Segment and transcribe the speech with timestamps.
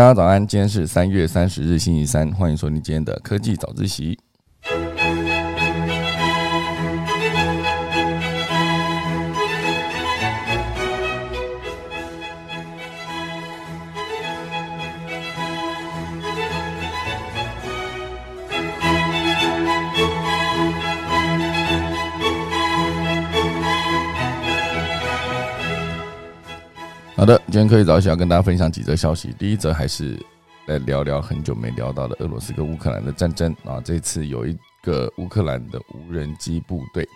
[0.00, 4.18] 大家早安，今天是三月三十日，星期三，欢迎收听今天的科技早自习。
[27.20, 29.30] 好的，今天可以早起要跟大家分享几则消息。
[29.38, 30.18] 第一则还是
[30.64, 33.78] 来聊聊很久没聊到的俄罗斯跟乌克兰的战争啊。
[33.84, 37.06] 这次有一个乌克兰的无人机部队，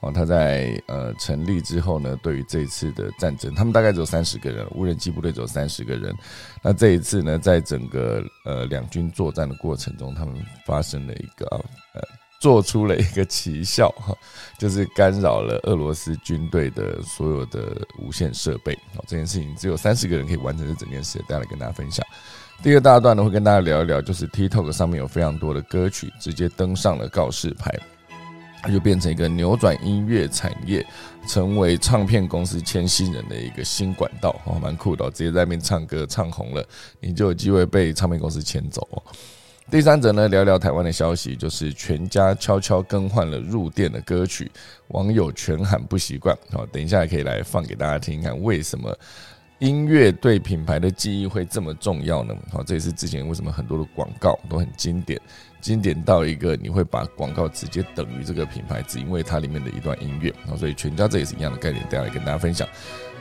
[0.00, 6.12] 哦，他在呃成立之后呢，对于这一次的战争，他们大概只有三十个人，无人机部队只有三十个人。
[6.60, 10.34] 那这一次呢，在整个呃两军作战的过程中，他们
[10.66, 11.46] 发生了一个
[11.94, 12.02] 呃。
[12.42, 14.12] 做出了一个奇效哈，
[14.58, 18.76] 就是干扰了俄罗斯军队的所有的无线设备。
[18.96, 22.04] 好，这件事情只有三十个人可以完成这整件事，大家来跟大家分享。
[22.60, 27.72] 第二大段呢，会跟大家聊一聊，就是 TikTok 上面有非常多的歌曲直接登上了告示牌，
[28.60, 30.84] 它就变成一个扭转音乐产业，
[31.28, 34.34] 成为唱片公司签新人的一个新管道。
[34.46, 36.66] 哦，蛮酷的，直接在那边唱歌唱红了，
[36.98, 39.02] 你就有机会被唱片公司牵走哦。
[39.70, 44.50] 第三则呢，聊聊台湾的消息，就是全家悄悄更换了入店的歌曲，
[44.88, 46.36] 网友全喊不习惯。
[46.50, 48.94] 好，等一下也可以来放给大家听一，看为什么
[49.60, 52.34] 音乐对品牌的记忆会这么重要呢？
[52.52, 55.18] 好，这也是之前为什么很多的广告都很经典，
[55.60, 60.34] 经典到一个你会把广告直接等于这个品牌，只因为它里面的一段音乐。
[60.46, 62.68] 好，所以全家这也是一样的概念，等下来跟大家分享。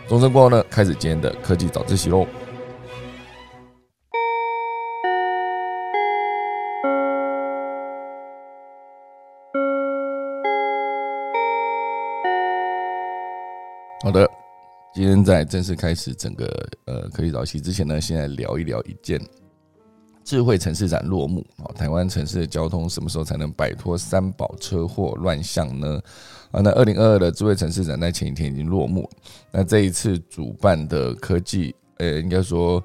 [0.09, 2.27] 钟声过后呢，开始今天的科技早自习喽。
[14.03, 14.27] 好的，
[14.95, 19.21] 今天在正式开始整个呃科技早期之前呢，先来聊一聊一件
[20.23, 26.01] 智慧城市展落幕啊，台湾城市的交通什么时候才能摆脱三宝车祸乱象呢？
[26.49, 29.07] 啊，那二零二二的智慧城市展在前一天已经落幕，
[29.51, 32.83] 那这一次主办的科技，呃，应该说。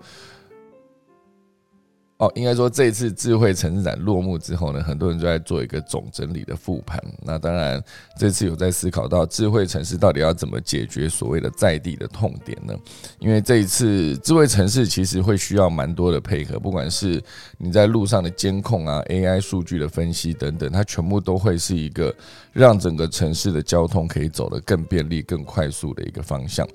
[2.18, 6.98] 哦，应该说这一次智慧城市展落幕之后呢，很多人都在做一个总整理的复盘。
[7.22, 7.82] 那当然，
[8.18, 12.74] 这次有在思考到智慧城市到底要怎么解决所谓的在地的痛点呢？
[13.18, 17.22] 因为这一次智慧城市其实会需要蛮多的配合，不管是
[17.58, 22.14] 你在路上的监控啊、AI 数据的分析等等，它全部都会是一个
[22.50, 26.66] 让整个城市的交通可以走得更便利、更快速的一个方向。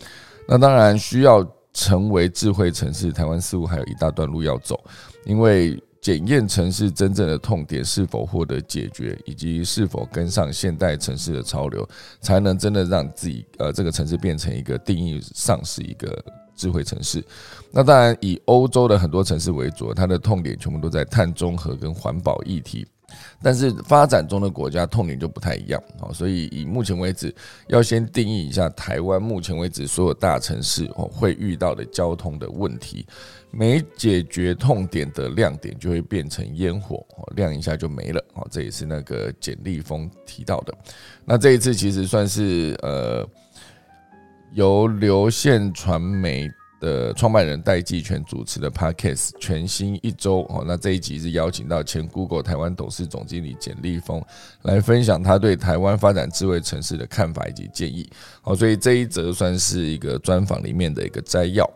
[0.48, 1.44] 那当然需要。
[1.74, 4.80] 成为智慧城市，台湾似乎还有一大段路要走，
[5.26, 11.88] 因为检验城市真正的痛点是否获得解决，以及是否跟上现代城市的潮流，
[12.20, 16.24] 才能真的让自己呃这个城市变成一个定义上是一个
[16.56, 17.24] 智慧城市。
[17.72, 22.88] 那当然以欧洲的很多城市为主，它的痛点全部都在碳中和跟环保议题。
[23.42, 27.34] 但是发展中的国家痛点就不太一样啊，所以以目前为止，
[27.68, 33.06] 要先定义一下台湾目前为止所有大城市哦会遇到的交通的问题，
[33.50, 40.74] 没解决痛点的亮点就会变成烟火哦，亮一下就没了哦，这也是那个简立峰提到的。
[41.26, 43.28] 那这一次其实算是呃
[44.54, 46.50] 由流线传媒。
[46.82, 54.22] 的创办人戴季全主持的 Podcast 全新一周哦，那这一集是邀请到前 Google 台湾董事总经理简立峰
[54.64, 58.10] 来分享他对台湾发展智慧城市的看法以及建议。
[58.42, 61.70] 好，所以这一则算是一个专访里面的一个摘要。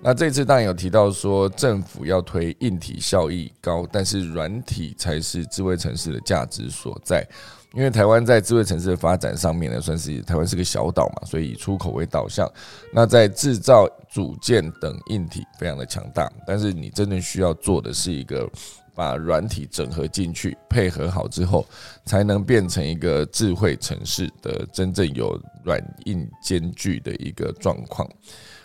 [0.00, 7.26] 那这次当然有提到说，政府要推硬体效益高，但是软体才是智慧城市的价值所在。
[7.74, 12.50] 因为台湾在智慧城市的发展上面呢，算是台湾是个小岛嘛，所以以出口为导向。
[12.92, 18.50] 那在制造组件等硬体非常的强大，但是你真正需要做的是一个
[18.94, 21.64] 把软体整合进去，配合好之后，
[22.06, 28.08] 才能变成一个智慧城市的真正有软硬兼具的一个状况。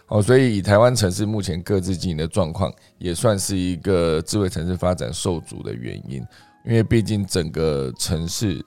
[0.08, 6.26] 哦，所以以台湾城市目前各自经营的状况，也算是一个智慧城市发展受阻的原因，
[6.66, 8.64] 因为毕竟整个城市。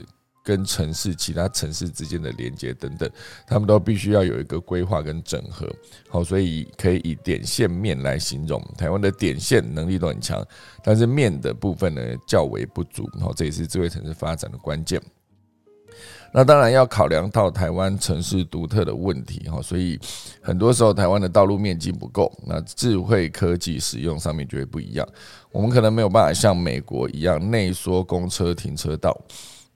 [0.47, 3.11] 跟城市、其他城市之间的连接等等，
[3.45, 5.69] 他们都必须要有一个规划跟整合。
[6.09, 10.47] 好，所以可以以点线面来形容，台湾的点线能力都很强，
[10.85, 13.11] 但是面的部分呢较为不足。
[13.19, 15.03] 好，这也是智慧城市发展的关键。
[16.33, 19.49] 那当然要考量到台湾城市独特的问题。
[19.49, 19.99] 哈，所以
[20.41, 25.09] 很多时候台湾的道路面积不够，那智慧科技使用上面就会不一样。
[25.51, 29.19] 我们可能没有办法像美国一样内缩公车停车道。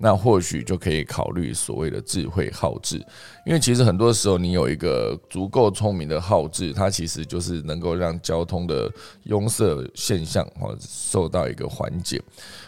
[0.02, 2.96] 那或许就可以考虑所谓的智慧号志，
[3.44, 8.90] 因为其实很多时候你有一个足够聪明的号志，它其实就是能够让交通的
[9.24, 12.18] 拥塞现象哈受到一个缓解。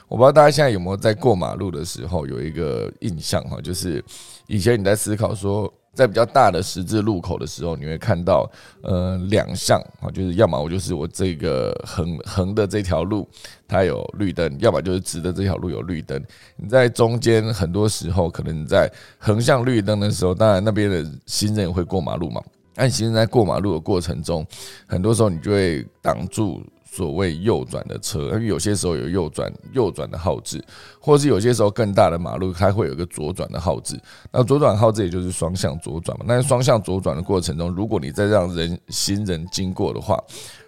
[0.08, 4.04] 我不知道大家现在有没有在过马路的时候有一个印象哈，就是
[4.46, 5.72] 以前你在思考说。
[5.94, 8.50] 在比较大的十字路口的时候，你会看到
[8.82, 13.28] 呃两项啊，就是要么我就是我这个横横的这条路
[13.68, 16.18] 它有绿灯，要么就是直的这条路有绿灯。
[16.56, 22.42] 你在中间很多时候可能你在横向绿灯的时候，当然那边的行人也会过马路嘛。
[22.74, 24.46] 但行人在过马路的过程中，
[24.86, 26.62] 很多时候你就会挡住。
[26.94, 30.62] 所谓右转的车，因为有些时候有右转右转的号志，
[31.00, 33.98] 或是有些时候更大的马路，它会有个左转的号志。
[34.30, 36.26] 那左转号志也就是双向左转嘛。
[36.28, 40.22] 那双向左转的过程中，如果你在让人行人经过的话，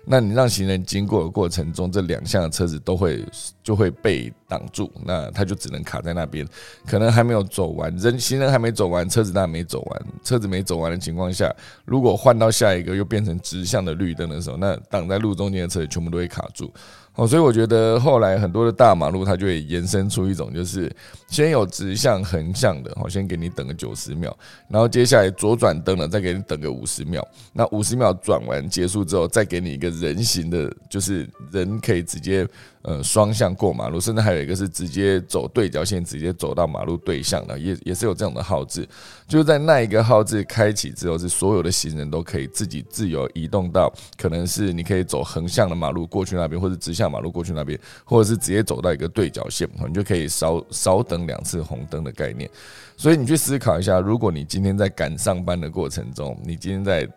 [0.06, 3.24] 那你让行人经过的过程中，这两项的车子都会
[3.62, 6.46] 就会被挡住，那他就只能卡在那边，
[6.86, 11.50] 可能还没有走完，人行人还没走完，车子当然没走完，车子没走完的情况下，
[11.84, 16.72] 如果换到下一个又变成直向的绿灯的时候，那挡在路中间的车子全部都会卡住。
[17.16, 20.94] 哦，所以我觉得后来很多的大马路，它就会延伸出一种，就是
[21.28, 24.36] 先有直向、横向的，哦，先给你等个九十秒，
[24.68, 27.26] 然后接下来左转灯了，再给你等个五十秒。
[27.52, 32.46] 那五十秒转完结束之后，再给你一个人形的，就是人可以直接。
[32.84, 38.86] 呃，双向过马路，甚至还有一个是直接走对角线，直接走到马路对向的，也也是有这样的号志。
[39.26, 52.50] 就是在那一个号志开启之后，是所有的行人都可以自己自由移动到，可能是你可以走横向的马路过去那边，或者直向马路过去那边，或者是直接走到一个对角线，你就可以少少等两次红灯的概念。
[52.98, 57.08] 所以你去思考一下，如果你今天在赶上班的过程中，你今天在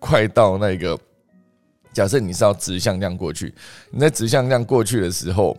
[0.00, 0.98] 快到那个。
[1.94, 3.54] 假设你是要直向这样过去，
[3.90, 5.56] 你在直向这样过去的时候，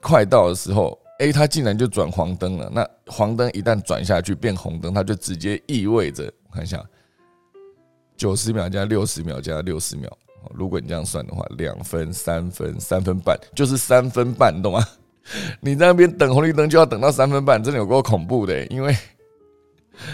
[0.00, 2.70] 快到的时候，哎，它竟然就转黄灯了。
[2.72, 6.82] 那黄灯一旦转下去变红灯，它就直接意味着，我看一下，
[8.16, 10.10] 九十秒加六十秒加六十秒，
[10.54, 14.82] 如果你这样算的话，两分、三分、三分半，就是三分半，懂吗？
[15.60, 18.96] 你在那边等红绿灯就要等到三分半，真的有够恐怖的，因为。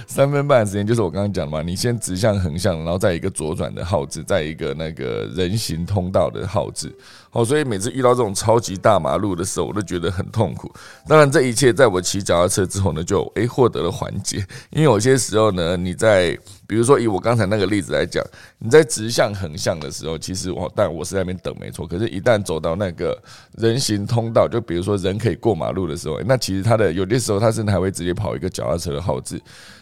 [0.06, 6.94] 三分半的时间就是我刚刚讲的嘛，你先直向横向，然后再一个左转的号字，再一个那个人行通道的号字。
[7.36, 10.72] 哦，所以每次遇到这种超级大马路的时候，我都觉得很痛苦。
[11.06, 14.38] 当然，这一切在我骑脚踏车之后呢，就诶获得了缓解。
[14.70, 16.34] 因为有些时候呢，你在
[16.66, 18.24] 比如说以我刚才那个例子来讲，
[18.58, 21.86] 你在直向横向的时候，其实我但我是在那边等没错。
[21.86, 23.22] 可是，一旦走到那个
[23.58, 29.38] 人行通道，就比如说人可以过马路的时候，那其实它的有些时候它甚至还会直接跑一个脚踏车的号志。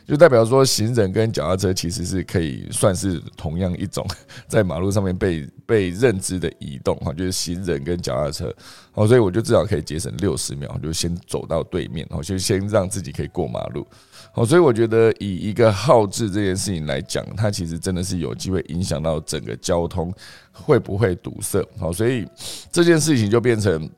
[0.07, 4.07] 就代表说，行人跟脚踏车其实是可以算是同样一种
[4.47, 8.55] 在马路上面被被认知的移动哈，就是行人跟脚踏车。
[8.95, 13.87] 哦，所以我就至少可以节省六十秒，就先走到对面哦，就先让自己可以过马路。
[14.35, 20.13] 哦，所以我觉得以一个好志这件事情来讲，它其实真的是有机会影响到整个交通
[20.53, 21.65] 会不会堵塞。
[21.79, 22.27] 好，所以
[22.73, 23.89] 这件事情就变成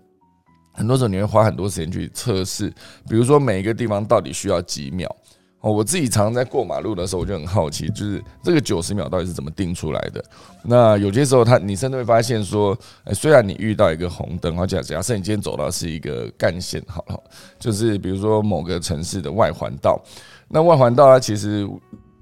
[0.73, 2.69] 很多时候你会花很多时间去测试，
[3.09, 5.15] 比如说每一个地方到底需要几秒。
[5.71, 10.25] 我自己常常在过马路的时候，我就很好奇，就是这个九十秒到底是怎么定出来的？
[10.63, 12.77] 那有些时候，他你甚至会发现说，
[13.13, 17.21] 虽然你遇到一个红灯，而假假设你今天走到是一个干线，好了，
[17.59, 20.01] 就是比如说某个城市的外环道，
[20.49, 21.69] 那外环道它其实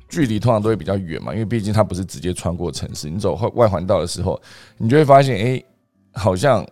[0.08, 3.10] 距离通常都会比较远嘛，因为毕竟它不是直接穿过城市。
[3.10, 4.40] 你走外环道的时候，
[4.78, 5.64] 你就会发现，哎，
[6.12, 6.66] 好像。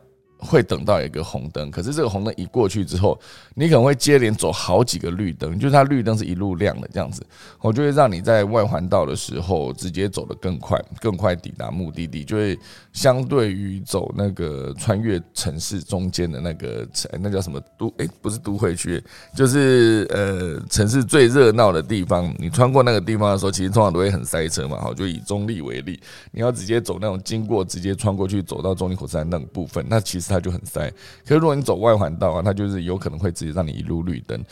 [0.45, 3.19] 会等到一个红灯，可是这个红灯一过去之后，
[3.55, 7.25] 你可能会接连走好几个绿灯，就是它绿灯是一路亮的这样子，
[7.61, 12.59] 我就会让你在外环道的时候直接走得更快，更快抵达目的地，就会
[12.93, 19.01] 相对于走那个穿越城市中间的那个城，那叫什么都诶，不是都会区，
[19.37, 26.01] 就是呃城市最热闹的地方，你穿过那个地方的时候，其实通常都会很塞车嘛，好，就以中立为例，
[26.33, 30.32] 你要直接走那种经过直接穿过去走到中立火车站那个部分，那其实。
[30.33, 30.91] 它就很塞，
[31.27, 34.43] 可是如果你走外环道啊，它就是有可能会直接让你一路绿灯，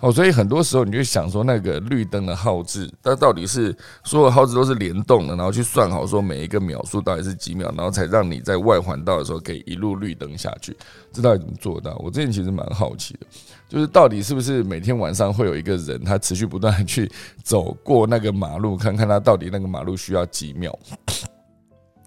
[0.00, 3.74] 哦，所以很多时候你就想说那个绿灯的号志，它到底是
[4.04, 10.76] 所有号志都是联动的，然后去算好说每一个秒数到底是几秒，然后才让你在外环道的时候可以一路绿灯下去，
[11.12, 11.96] 这到底怎么做到？
[11.96, 13.26] 我之前其实蛮好奇的，
[13.68, 17.10] 就是到底是不是每天晚上会有一个人，他持续不断去
[17.42, 20.78] 走过那个马路，看看他到底那个马路需要几秒？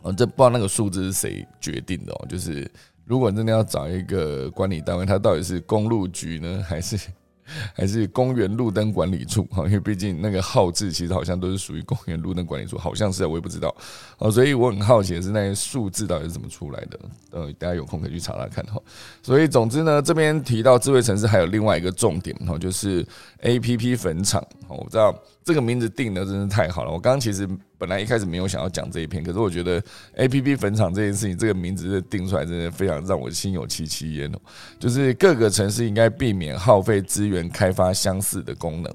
[0.04, 2.70] 哦，这不知道那个数字是谁决定的哦，就是。
[3.10, 6.96] 如果真的要找一个管理单位，它到底是公路局呢，还是
[7.74, 13.76] 还是公园路灯管理处哈， 因为毕竟那个号字其实好像都是属于公园路灯管理处，好像是我也不知道
[14.20, 17.00] 哦，所以我很好奇的是那些数字到底是怎么出来的？
[17.32, 18.80] 呃，大家有空可以去查查看哈。
[19.24, 23.04] 所以总之呢，这边提到智慧城市还有另外一个重点哈，就是
[23.40, 24.46] A P P 坟场。
[24.68, 26.92] 我知道这个名字定的真是太好了。
[26.92, 27.50] 我刚刚其实
[27.80, 29.82] 本来一开始没有想要讲这一篇，可是我觉得
[30.18, 34.40] A P P 坟场这件事情，这个名字定出来真的非常让我心有戚戚焉哦。
[34.78, 37.40] 就是各个城市应该避免耗费资源。
[37.50, 38.94] 开发相似的功能，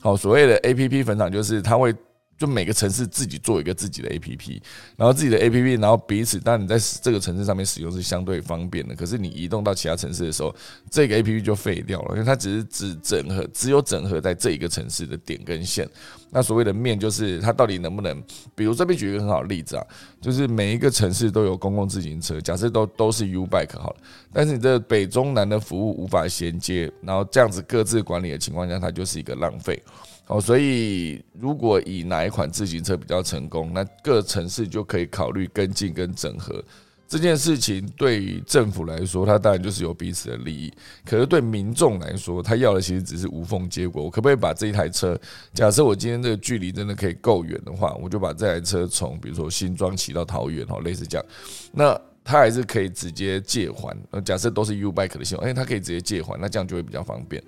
[0.00, 1.94] 好，所谓的 A P P 坟场就是它会
[2.36, 4.62] 就每个城市自己做一个自己的 A P P，
[4.96, 10.54] 然后自己的 A P P，然后彼此，当你在这个城市上面使用是相对方便的，可是你移动到其他城市的时候，
[10.90, 15.88] 这个 A P P 就废掉了，因为它只是只整合，只有整合在这一个城市的点跟线。
[16.30, 18.20] 那所谓的面就是它到底能不能，
[18.56, 19.86] 比如这边举一个很好的例子啊，
[20.20, 23.96] 就是每一个城市都有公共自行车，假设都都是 U Bike 好了，
[24.32, 29.80] 但是你这北中南的服务无法衔接，然后这样子各自管理的情况下，它就是一个浪费。
[30.26, 36.64] 哦，所以如果以哪一款自行车比较成功，那各城市就可以考虑跟进跟整合。
[37.06, 40.72] 这件事情对于政府来说，它当然就是有彼此的利益；
[41.04, 44.02] 可是对民众来说，他要的其实只是无缝接果。
[44.02, 45.16] 我可不可以把这一台车？
[45.52, 51.26] 假设我今天这个距离真的可以够远的话，我就把这台车从比如说新庄骑到桃园，哦，类似这样。
[51.70, 53.94] 那它还是可以直接借还。
[54.10, 57.40] 呃，假设都是 U bike 的系统，哎，它可以直接借还，那这样就会比较方便。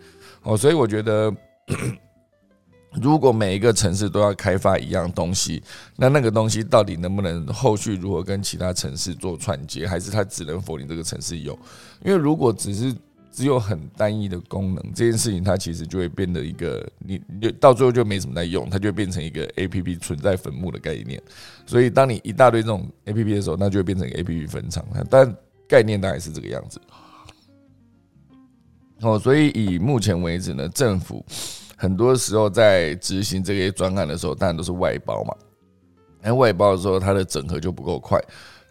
[0.43, 1.35] 哦，所以我觉得。
[2.93, 5.63] 如果每一个城市都要开发一样东西，
[5.97, 11.53] 那那个东西到底能不能后续如何跟其他城市做串接，还是它只能否定这个城市有？
[12.03, 12.95] 因为如果只是
[13.31, 21.23] 只有很单一的功能，这件事情它其实就会变得一个你你到最后就没什么在用，它就变成一个 A P P 存在坟墓的概念。
[21.67, 24.83] 所以当你一大堆这种 A P P 的时候，那就会变成 A P P 坟场。
[25.11, 25.37] 但
[25.69, 26.81] 概念大概是这个样子。
[29.03, 31.23] 哦，所以以目前为止呢，政府。
[31.77, 35.35] 很多时候在执行这些专案的时候，当然都是外包嘛。
[36.23, 38.21] 那外包的时候，它的整合就不够快。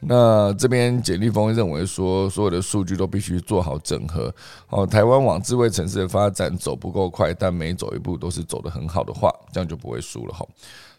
[0.02, 4.34] 那这边简立峰认为说，所有的数据都必须做好整合。
[4.70, 10.46] 哦，台湾往智慧城市的发展走不够快，但每走一步都是走得很好的话，这样就不会输了哈。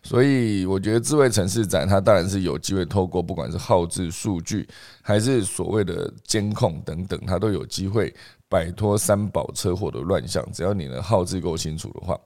[0.02, 4.66] 所以我觉得智慧城市展，它当然是有机会透过不管是耗资数据，
[5.02, 8.12] 还是所谓的监控等等，它都有机会。
[8.48, 12.18] 摆脱三宝车祸的乱象，只要你的号字够清楚的话，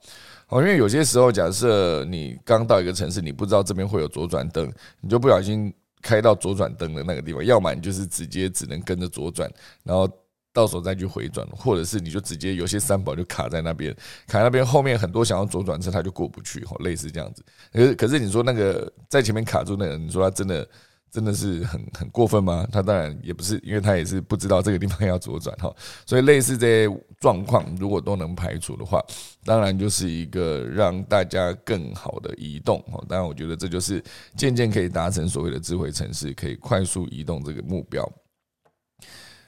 [0.49, 5.73] 哦，因为有些时候，假设你刚到一个城市，你不知道这边会有左转灯，你就不小心
[6.03, 9.51] 开到左转灯的那个地方，要么你就是直接只能跟着左转，
[9.83, 10.07] 然后
[10.53, 13.97] 到时候再去回转，或者是你就直接有些三宝就卡在那边，
[14.27, 17.43] 卡那边后面很多想要左转车他就过不去，哦，类似这样子。
[17.73, 20.69] 可是可是你说那个在前面卡住那个人，你说他真的？
[21.11, 22.67] 真的是很很过分吗？
[22.71, 25.75] 他当然也不是，因为他也是不知道这个地方要左转哈。
[26.07, 29.05] 所以类似这些状况，如果都能排除的话，
[29.45, 33.03] 当然就是一个让大家更好的移动哈。
[33.09, 34.03] 当然，我觉得这就是
[34.37, 38.09] 渐渐可以达成所谓的智慧城市，可以快速移动这个目标。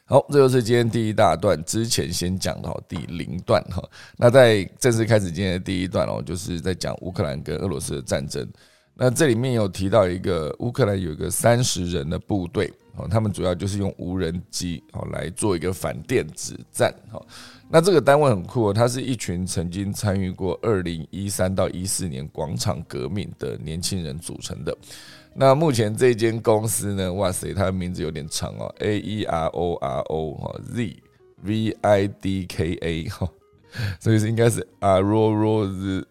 [0.05, 1.63] 好，这就是今天第一大段。
[1.65, 3.83] 之前先讲到第零段哈。
[4.19, 8.47] 那在正式开始今天的第一段哦，就是在讲乌克兰跟俄罗斯的战争。
[8.95, 17.21] 那这里面有提到一个乌克兰有一个三十人的部队哦，他们主要就是用无人机哦来做一个反电子战哈。
[17.71, 24.77] 那这个单位很酷哦，它是一群曾经参与过二零一三到一四年广场革命的年轻人组成的。
[25.35, 31.03] 那目前这间公司呢，哇塞，它的名字有点长哦，A E R O R O 哈 Z
[31.43, 33.27] V I D K A 哈，
[33.99, 36.07] 所以是应该是 a r o r o Z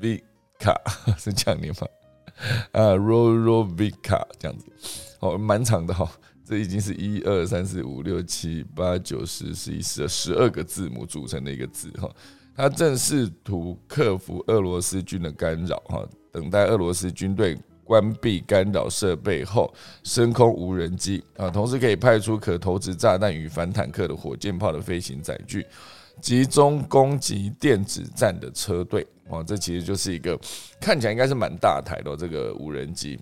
[0.00, 0.24] V
[0.58, 0.74] 卡
[1.16, 1.86] 是这样念吗？
[2.72, 4.66] 啊，Rorovica 这样子，
[5.20, 6.10] 哦，蛮长的哈，
[6.44, 12.10] 这已经是一二三四五六七八九十十一十二十二个字母组成的一个字哈。
[12.56, 19.72] 他正试图克服俄罗斯军的干扰哈，等待俄罗斯军队关闭干扰设备后，
[20.04, 25.64] 升空无人机啊，同时可以派出可投掷炸弹与反坦克的火箭炮的飞行载具。
[26.20, 29.06] 集中攻击电子战的车队。
[29.28, 30.36] 哦，这其实就是一个
[30.80, 33.18] 看起来应该是蛮大台的这个无人机。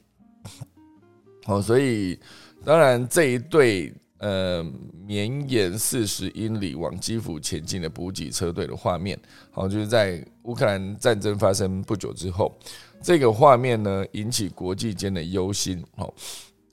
[1.45, 2.19] 哦，所以
[2.64, 4.64] 当然这一队呃
[5.07, 9.19] 绵延四十英里往基辅前进的补给车队的画面，
[9.50, 12.59] 好，就是在乌克兰战争发生不久之后，
[13.02, 15.85] 这个画面呢引起国际间的忧心。
[15.97, 16.14] 哦，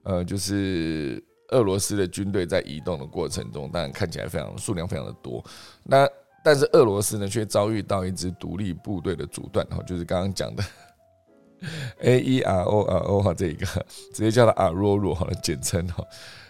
[0.03, 5.43] 呃，就是俄罗斯的军队在移动的过程中，当然看起来非常数量非常的多。
[5.83, 6.07] 那
[6.43, 10.63] 但是俄罗斯呢，却遭遇到一支独立部队的阻断，哈，就是刚刚讲的
[12.01, 13.65] A E R O R O 哈，这一个
[14.13, 16.03] 直接叫它阿罗罗好了，简称哈。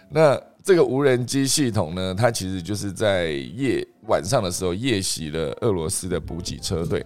[0.08, 7.04] 那这个无人机系统呢，它其实就是在夜晚上的时候夜袭了俄罗斯的补给车队，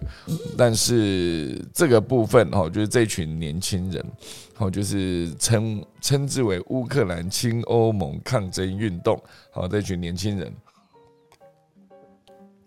[0.57, 4.05] 但是这个部分哦，就是这群年轻人，
[4.53, 10.53] 好，就是称称之为乌克兰亲欧盟抗争运动，好，这群年轻人，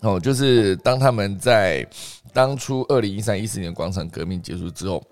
[0.00, 1.86] 哦，就是当他们在
[2.32, 5.02] 当初二零一三一四年广场革命结束之后，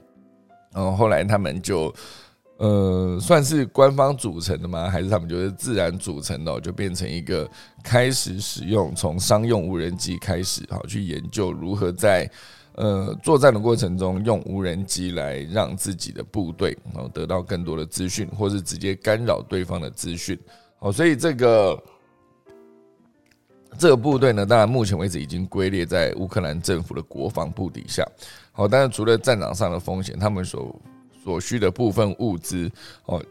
[0.73, 1.95] 然后后来他们就。
[2.63, 4.89] 呃，算是官方组成的吗？
[4.89, 7.51] 还是他们就是自然组成的，就变成一个
[7.83, 12.31] 开始使用从商用无人机开始，好去研究如何在
[12.77, 20.39] 呃作战的过程中用无人机来让自己的部队然后得到更多的资讯，或是直接干扰对方的资讯。
[20.79, 21.83] 好，所以这个
[23.77, 28.07] 这个部队呢，当然目前为止已经归列在乌克兰政府的国防部底下。
[28.53, 30.81] 好，但是除了战场上的风险，他们所
[31.23, 32.71] 所需的部分物资
[33.07, 33.25] 哦，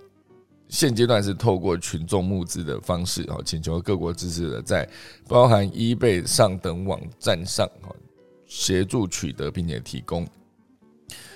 [0.70, 4.88] 现阶段是透过群众募资的方式哦，请求各国支持的在
[5.28, 7.94] 包含 eBay 上等网站上哦
[8.46, 10.26] 协助取得并且提供。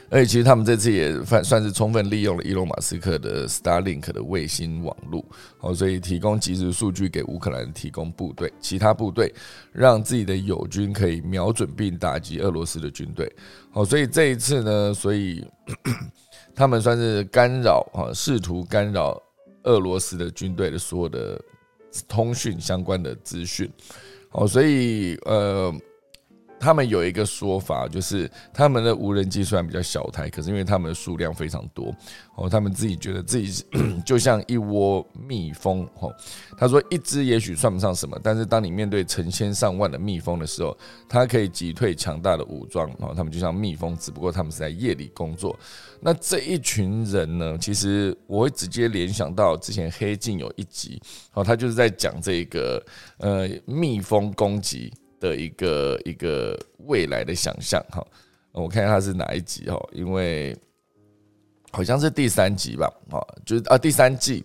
[0.09, 5.25] 而且其实他们这次也算算是充分利用了伊隆马斯克的 Starlink 的卫星网络
[5.59, 9.33] 哦，所以提供即时数据给乌克兰提供部队，其他部队
[9.73, 13.29] 让自己的友军可以瞄准并打击俄罗斯的军队。
[13.73, 15.43] 哦，所以这一次呢，所以。
[16.55, 19.21] 他们算是干扰啊，试图干扰
[19.63, 21.41] 俄罗斯的军队的所有的
[22.07, 23.69] 通讯相关的资讯，
[24.31, 25.73] 哦，所以呃。
[26.65, 31.95] 他们有一个说法，就是他们的无人机虽然比较小台，可是因为他们的数量非常多，
[32.33, 33.63] 哦，他们自己觉得自己
[34.03, 36.11] 就像一窝蜜蜂，哦，
[36.57, 40.75] 他说一只也许算不上什么，但是当你面对成千上万的蜜蜂的时候，
[41.07, 45.55] 它可以击退强大的武装，哦，他们就像蜜蜂，只不过他们是在夜里工作。
[46.01, 50.99] 那这一群人呢，其实我会直接联想到之前黑镜有一集，
[51.33, 52.83] 哦，他就是在讲这个
[53.19, 54.91] 呃蜜蜂攻击。
[55.19, 58.05] 的一个一个未来的想象哈，
[58.51, 60.55] 我看一下它是哪一集哈，因为
[61.71, 64.43] 好像是第三集吧，哈，就是啊第三季，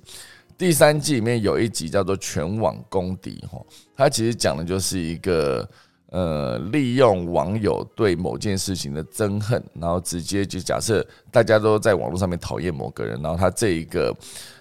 [0.56, 3.60] 第三季里面有一集叫做全网公敌哈，
[3.96, 5.68] 它其实讲的就是一个
[6.10, 14.16] 呃利用网友对某件事情的憎恨，然后直接就假设大家都在网络上面讨厌某个人，然后他这一个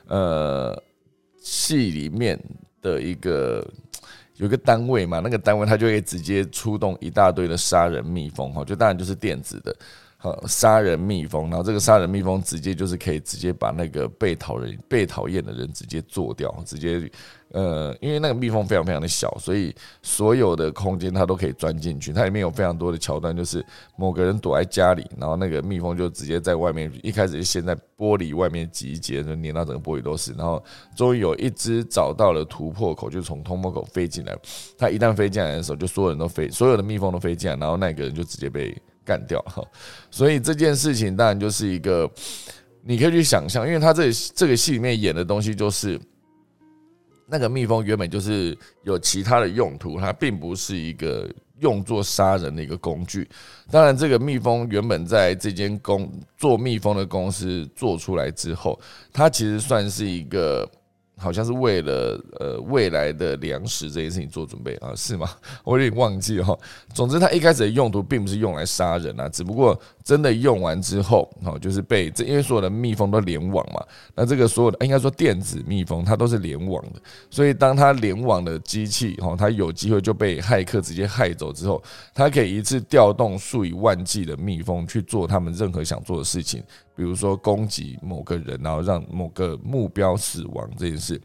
[0.08, 0.84] 呃
[1.42, 2.40] 戏里面
[2.82, 3.66] 的一个。
[4.40, 9.76] 有个单位嘛，那个单位他就会直接出动一大堆的杀人蜜蜂哈，就当然就是电子的，
[10.18, 17.10] 好杀人蜜蜂，然后这个杀人蜜蜂直接就是可以直接把那个被讨人被讨厌的人直接做掉，直接。
[17.52, 22.14] 呃，因为那个蜜蜂非常非常的小，所以所有的空间它都可以钻进去。
[22.14, 30.32] 它里面有非常多的桥段，就是某个人躲在家里，然后那个蜜蜂就直接在外面，一开始就先在玻璃外面集结，就粘到整个玻璃都是。
[30.34, 30.64] 然后
[30.96, 34.38] 终于有一只找到了突破口，就从通风口飞进来。
[34.78, 39.44] 它一旦飞进来的时候，就所有人都飞，所有的蜜蜂都飞进来，然后那个人就直接被干掉。
[40.12, 42.08] 所以这件事情当然就是一个
[42.84, 46.00] 你可以去想象，因为他这这个戏里面演的东西就是。
[47.30, 53.28] 那个蜜蜂原本就是有其他的用途，它并不是一个用作杀人的一个工具。
[53.70, 58.80] 当然，这个蜜蜂原本在这间公做蜜蜂的公司做出来之后，
[59.14, 60.70] 它其实算是一个。
[61.22, 65.30] 好像是为了呃未来的粮食这件事情做准备啊，是吗？
[65.66, 66.58] 我有点忘记哈。
[66.94, 69.78] 总之，它一开始的用途并不是用来杀人啊，只不过
[70.10, 73.80] 真的用完之后，哦，就是被这因为所有的蜜蜂都联网嘛，
[74.16, 81.80] 那这个所有的应该说电子蜜蜂它都是联网的，所以当它联网的机器哈，它有机会就被骇客直接害走之后，
[82.12, 86.64] 它可以一次调动数以万计的蜜蜂去做他们任何想做的事情。
[86.96, 91.22] 比如说攻击某个人，然后让某个目标死亡这件事，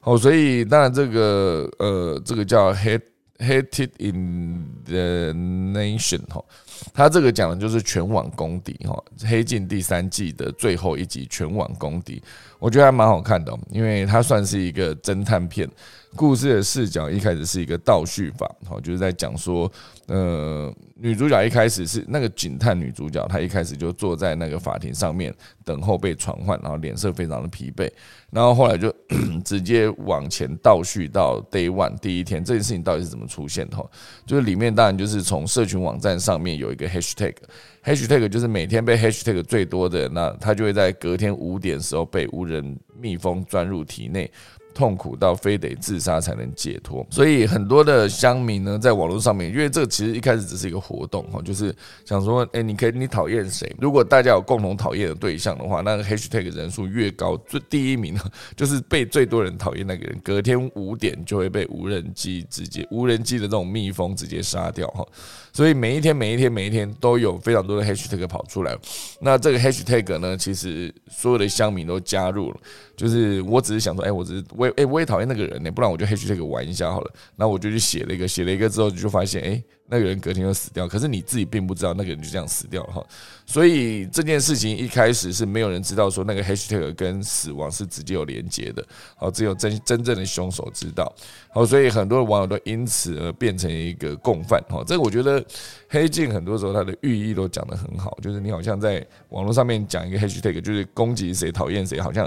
[0.00, 2.98] 哦，所以当然这个呃，这个叫黑
[3.38, 6.44] hated in the nation 哈，
[6.92, 12.22] 他这个讲的就是全网公敌哈，黑镜第三季的最后一集全网公敌，
[12.58, 15.68] 我觉得还蛮好看的，因为它算是一个侦探片。
[16.16, 19.70] 故事的视角一开始是一个倒叙法，好，就是在讲说，
[20.06, 27.90] 呃，女主角一开始是那个警探女主角，她一开始就坐在那个法庭上面等候被传唤，然后脸色非常的疲惫，
[28.30, 28.94] 然后后来就
[29.44, 33.76] 直接往前倒叙到 day one 第一天，这件事情到底是怎么出现的？
[33.76, 33.84] 哈，
[34.24, 44.30] 就是里面当然就是从社群网站上面有一个 hashtag，hashtag 就是每天被 hashtag 最多的，那他就会在隔天五点时候被无人蜜蜂钻入体内。
[44.74, 47.06] 痛苦到非得自杀才能解脱。
[47.08, 53.72] 所以很多的乡民呢，在网络上面，因为这个其实一开始只是一个活动哈，就是想说，哎，你可以你讨厌谁？
[53.80, 58.20] 如果大家有共同讨厌的对象的话，那个 hashtag 人数越高，最第一名呢
[58.56, 65.06] 就是被最多人讨厌那个人，隔天五点就会被无人机直接无人机的这种蜜蜂直接杀掉哈。
[65.52, 68.76] 所以每一天每一天每一天都有非常多的 hashtag 跑出来，
[69.20, 72.56] 那这个 hashtag 呢，其实所有的乡民都加入了。
[72.96, 77.10] 就是我只是想说，哎，我只是我哎，我也讨厌那个人呢，不然我就 hashtag 玩一下好了。
[77.36, 79.62] 那我就去写了一个，写了一个之后就发现，哎。
[79.86, 83.06] 那个人隔天就死掉，可是你自己并不知道那个人就这样死掉了哈，
[83.44, 88.82] 所以这件事情一开始是没有人知道说那个 hashtag 跟死亡是直接有连接的，
[89.14, 91.14] 好，只有真真正的凶手知道，
[91.50, 95.44] 好，所以很多的网友都因此而变成一个共犯哈，这个我觉得
[95.90, 102.26] 黑镜很多时候它的寓意都讲得很好，就是你好像在网络上面讲一个 hashtag，就是攻击谁讨厌谁，好像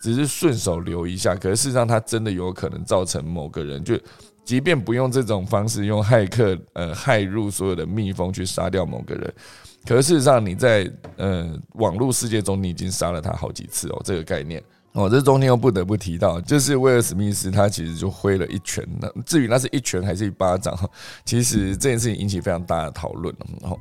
[0.00, 3.98] 只是顺手留一下，可是事实上它真的有可能造成某个人就。
[4.44, 9.34] 即便不用这种方式，用骇客呃骇入所有的蜜蜂去杀掉某个人，
[9.84, 14.00] 可是事实上你在呃网络世界中，你已经杀了他好几次哦。
[14.02, 18.82] 这个概念哦，这中间又不得不提到，就是威尔史密斯他其实就挥了一拳。
[18.98, 20.74] 那至于那是一拳还是一巴掌，
[21.26, 23.78] 其实这件事情引起非常大的讨论然后。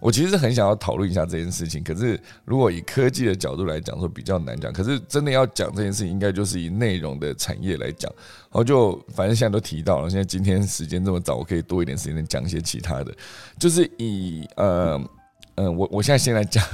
[0.00, 4.72] 我其实很想要讨论一下这件事情，可是如果以科技的角度来讲，说比较难讲。
[4.72, 8.10] 可是真的要讲这件事情，应该就是以内容的产业来讲。
[8.44, 13.14] 然后就反正现在都提到了，现在今天时间这么早，我可以多一点时间讲一些其他的。
[13.58, 15.00] 就是以呃
[15.54, 16.64] 呃，我我现在先来讲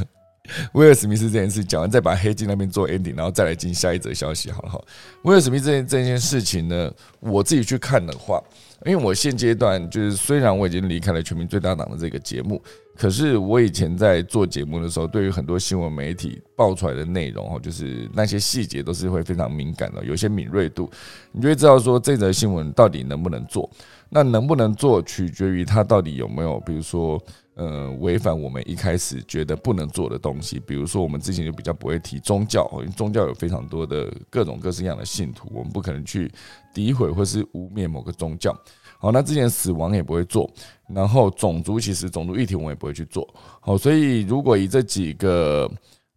[0.75, 4.81] 威尔史密斯这件事，讲完再把黑镜那边做 ending，然后再来进下一则消息，好了哈。
[5.25, 8.41] 威尔史密斯这件这件事情呢，我自己去看的话，
[8.85, 12.62] 因为我现阶段就是虽然我已经离开了全民最大党的这个节目。
[12.95, 20.91] 可是我以前在做节目的时候，对于很多新闻媒体爆出来的内容，哦，就是那些细节都是会非常敏感的，有些敏锐度，
[21.33, 23.69] 你就会知道说这则新闻到底能不能做。
[24.09, 27.21] 那能不能做，取决于它到底有没有，比如说，
[27.57, 30.61] 呃，违反我们一开始觉得不能做的东西。
[30.61, 36.31] 比如说，我们之前就比较不会提宗教，因为宗教有非常多的各种各式各样的信徒，我们不可能去
[36.75, 38.55] 诋毁或是污蔑某个宗教。
[38.99, 40.51] 好，那之前死亡也不会做，
[40.87, 43.27] 然后种族其实种族议题我们也不会去做。
[43.61, 45.71] 好，所以如果以这几个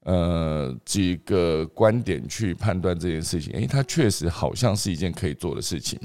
[0.03, 5.97] 呃几个观点去判断这件事情，诶，它确实好像是一件可以做的事情。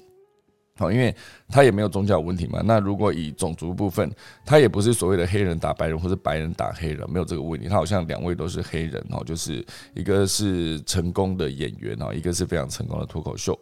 [0.77, 1.15] 好，因为
[1.49, 2.61] 他也没有宗教问题嘛。
[2.65, 4.11] 那如果以种族部分，
[4.45, 7.69] 他也不是所谓的黑人打白人或者白人打黑人，没有这个问题。
[7.69, 13.57] 他好像两位都是黑人哦，就是一个是成功的演员哦，一个是非常成功的脱口秀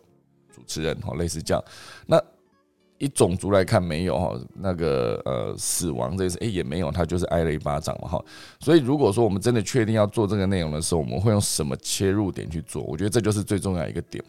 [0.55, 1.63] 主持人哦，类似这样。
[2.07, 2.19] 那
[3.03, 8.25] 以种族来看，没有哈那个呃死亡这事，哎也没有，他就是挨了一巴掌嘛哈。
[8.61, 12.81] 所以如果说我们真的确定要做这个内容的时候，我们会用什么切入点去做？
[12.85, 14.23] 我觉得这就是最重要一个点。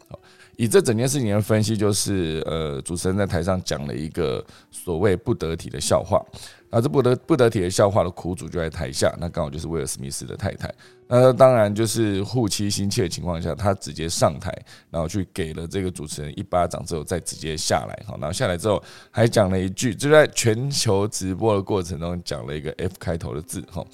[0.55, 6.19] 以这整件事情的分析，就是呃主持人在台上讲了一个所谓不得体的笑话。
[6.73, 10.73] 啊，这不得不得体的笑话的苦主就在台下，那刚好就是威尔史密斯的太太。
[11.07, 14.51] 那当然就是护妻心切的情况下，他直接上台，
[14.89, 18.03] 然后去给了这个主持人一巴掌之后，再直接下来。
[18.07, 18.81] 好，然后下来之后
[19.11, 23.61] 还讲了一句，就在全球直播的过程中讲了一个 F 开头的字。
[23.69, 23.85] 哈，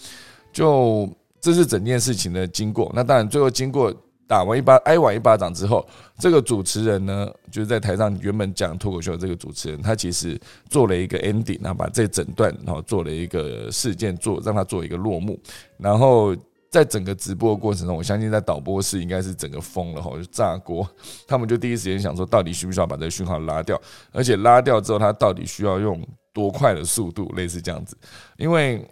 [0.54, 2.90] 就这是整件事情的经过。
[2.96, 3.94] 那当然最后经过。
[4.30, 5.84] 打完一巴挨完一巴掌之后，
[6.20, 10.40] 这个主持人呢，就是在台上原本讲脱口秀的这个主持人，他其实
[10.70, 15.40] 做了一个 ending，然后把这整段然后做了一个事件做，让他做一个落幕。
[15.78, 16.36] 然后
[16.70, 20.88] 在整个直播过程中，我相信在导播室应该是整个疯了哈，就炸锅。
[21.28, 23.82] 他们就第一时间想说，到底需不需要把这个讯号拉掉？
[24.12, 27.28] 而且拉掉之后，他到底需要用多快的速度？
[27.36, 27.98] 类似这样子，
[28.38, 28.88] 因为。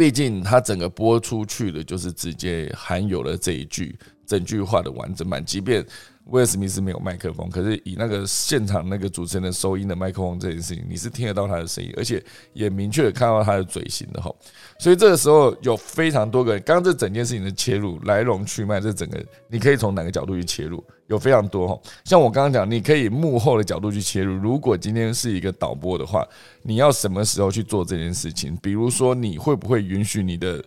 [0.00, 5.84] 毕竟，它整个播出去的，就是直接含有了这一句整句话的完整版，即便。
[6.30, 14.32] 威尔史密斯没有麦克风，可是以那个现场那个主持人的收音的麦克风这件事情，你是听得到他的声音，而且也明确的看到他的嘴型的哈。
[14.78, 20.82] 所以这个时候有非常多个人，刚刚这整件事情的切入来龙去脉，这整个你可以从哪个角度去切入？
[21.08, 21.76] 有非常多哈。
[22.04, 24.34] 像我刚刚讲，你可以幕后的角度去切入。
[24.34, 26.24] 如果今天是一个导播的话，
[26.62, 28.56] 你要什么时候去做这件事情？
[28.62, 30.64] 比如说，你会不会允许你的？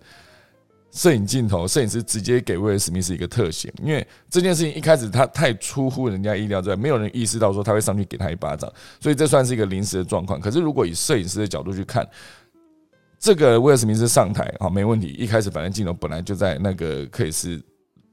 [0.94, 10.40] 摄影镜头，摄影师直接给威尔史密斯一个特写，因为这件事情一开始他太出乎人家意料之外，没有人意识到说他会上去给他一巴掌，所以这算是一个临时的状况。
[10.40, 12.08] 可是如果以摄影师的角度去看，
[13.20, 17.60] 这个威尔史密斯上台好没问题，一开始反正镜头本来就在那个克里斯，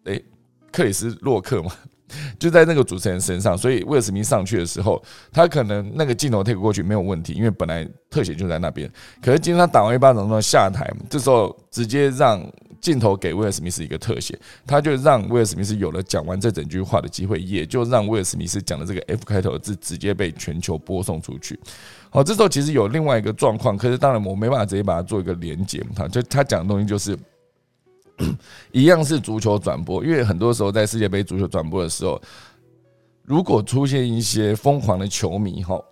[0.05, 0.25] 诶，
[0.73, 1.71] 克里斯洛克嘛，
[2.41, 8.91] 就在那个主持人身上，所以威尔史密斯上去的时候，他可能那个镜头 take 过去没有问题，因为本来特写就在那边。
[9.21, 12.41] 可是今天他打完一巴掌之后下台，这时候直接让
[12.81, 21.59] 镜头给威尔史密斯一个特写，他就让威尔史密斯有了讲完这整句话的机会，也就让威尔史密斯讲的这个 F 开头的字直接被全球播送出去。
[22.09, 27.17] 好，这时候其实有另外一个状况，可是当然我没办法直接把它做一个连接，哈，就他讲的东西就是。
[28.71, 32.21] 一样是足球转播，因为很多时候在世界杯足球转播的时候，
[33.25, 35.83] 如果出现一些疯狂的球迷，哈，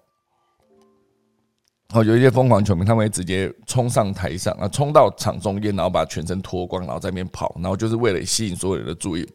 [1.94, 9.26] 哦，有一些疯狂球迷，他们会直接冲上台上啊，冲到场中间，然后把全身脱光，然后在那边跑，然后就是为了吸引所有人的注意。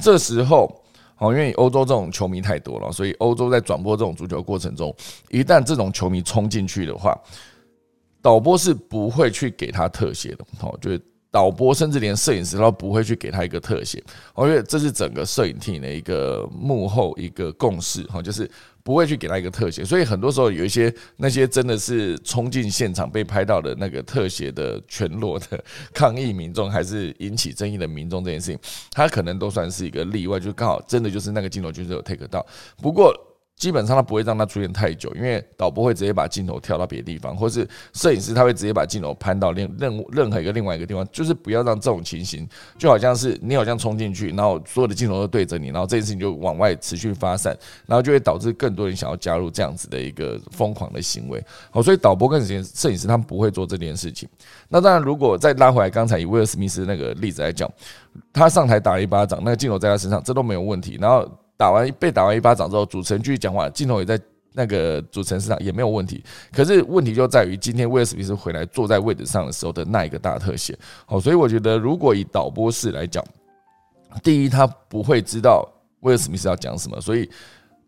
[0.00, 0.64] 这时候，
[1.18, 4.94] 哦，因为欧洲这种球迷太多了，所以欧洲在转播这种足球过程中，
[5.28, 7.14] 一旦这种球迷冲进去的话，
[8.22, 11.00] 导播是不会去给他特写的，哦，就是。
[11.30, 14.02] 导播甚至连摄影师都不会去给他一个特写，
[14.36, 18.50] 因为这是整个摄影厅的一个幕后一个共识哈，就是
[18.82, 19.84] 不会去给他一个特写。
[19.84, 25.62] 所以很多时候有一些那些真的是冲进现场被拍到的那个特写的全裸的
[25.92, 28.58] 抗议民众，还是引起争议的民众这件事情，
[28.90, 32.44] 他可能都算是一个例外，就刚好真的就是那个镜头就是有 take 到。
[32.80, 33.14] 不过。
[33.58, 47.52] 基本上他不会让他出现太久，因为导播会直接把镜头跳到别的地方，或是摄影师他会直接把镜头攀到另任任何一个另外一个地方，就是不要让这种情形，就好像是你好像冲进去，然后所有的镜头都对着你，然后这件事情就往外持续发散，
[47.84, 51.44] 然后就会导致更多人想要加入这样子的一个疯狂的行为。
[51.72, 54.28] 好，所以导播跟摄影师他们不会做这件事情。
[54.68, 57.68] 那当然，如果再拉回来刚才以威尔史密斯那个例子来讲，
[58.32, 60.96] 他上台打了一巴掌，那个镜头在他身上，这都没有问题。
[61.00, 61.28] 然后。
[61.58, 64.18] 打完被打完一巴掌之后，主持人继续讲话，镜头也在
[64.54, 66.24] 那个主持人身上也没有问题。
[66.50, 70.74] 可是问题就在于今天威尔史密斯回来坐在位置上的时候的那一个大特写。
[71.04, 73.22] 好，所以我觉得如果以导播室来讲，
[74.22, 75.68] 第一他不会知道
[76.00, 77.28] 威尔史密斯要讲什么，所以。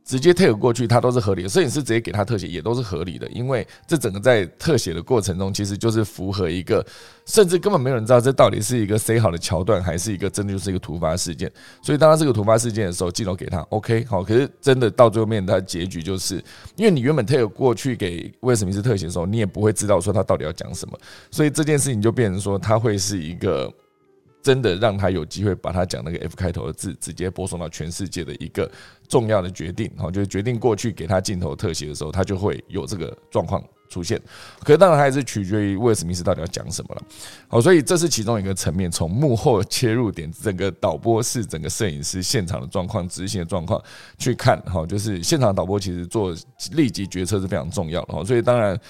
[0.05, 1.49] 直接 take 过去，它都是合理的。
[1.49, 3.29] 摄影师直接给他特写，也都是合理的。
[3.29, 6.85] 因为这整个在特写的过程中，其实就是符合一个，
[7.27, 11.51] 甚至根本没有人知道这到底是一个谁好的桥段，还是一个真的就是一个突发事件。
[11.83, 14.25] 所以当他这个突发事件的时候，镜头给他 OK 好。
[14.25, 16.43] 可是真的到最后面，他结局就是，
[16.77, 20.99] 因为你原本 take 过去给为什么是特写的时候，你也不会知道说他到底要讲什么。
[21.31, 23.73] 所以这件事情就变成说，他会是一个。
[24.43, 28.71] 真的让他有机会把他讲那个 F 开头的字直接播送到全世界的一个
[29.09, 34.21] 重要的决定，哈，就是决定过去给他镜头特写的时候，他就会有这个状况出现。
[34.65, 37.03] 可是当然还是取决于威尔史密斯到底要讲什么了。
[37.49, 43.83] 好，所以这是其中一个层面，从幕后切入点，整个导播室、整个摄影师现场的状况、执行的状况
[44.17, 46.35] 去看，哈，就是现场导播其实做
[46.73, 48.15] 立即决策是非常重要的。
[48.15, 48.81] 哈，所以当然，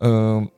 [0.00, 0.48] 嗯。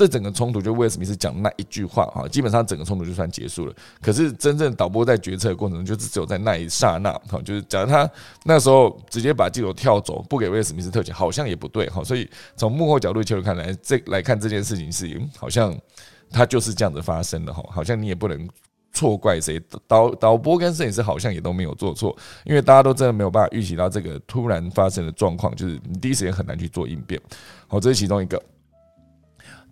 [0.00, 3.74] 这整个冲突就威尔史密斯讲那一句话哈，基本上整个冲突就算结束了。
[4.00, 8.10] 可是真正导播在决策的过程中，就是只有在那一刹那哈，就是假如他
[8.44, 12.02] 那时候直接把镜头跳走，不给威尔史密斯特写，好像也不对哈。
[12.02, 15.78] 所以从幕后角度切入看来，这来看这件事情是好像
[16.30, 18.48] 他就是这样子发生的哈，好像你也不能
[18.94, 27.20] 错怪谁，导导播跟摄影师好像也都没有做错，因为大家都真的没有办法预习到这个突然发生的状况，就是你第一时间很难去做应变。
[27.68, 28.42] 好，这是其中一个。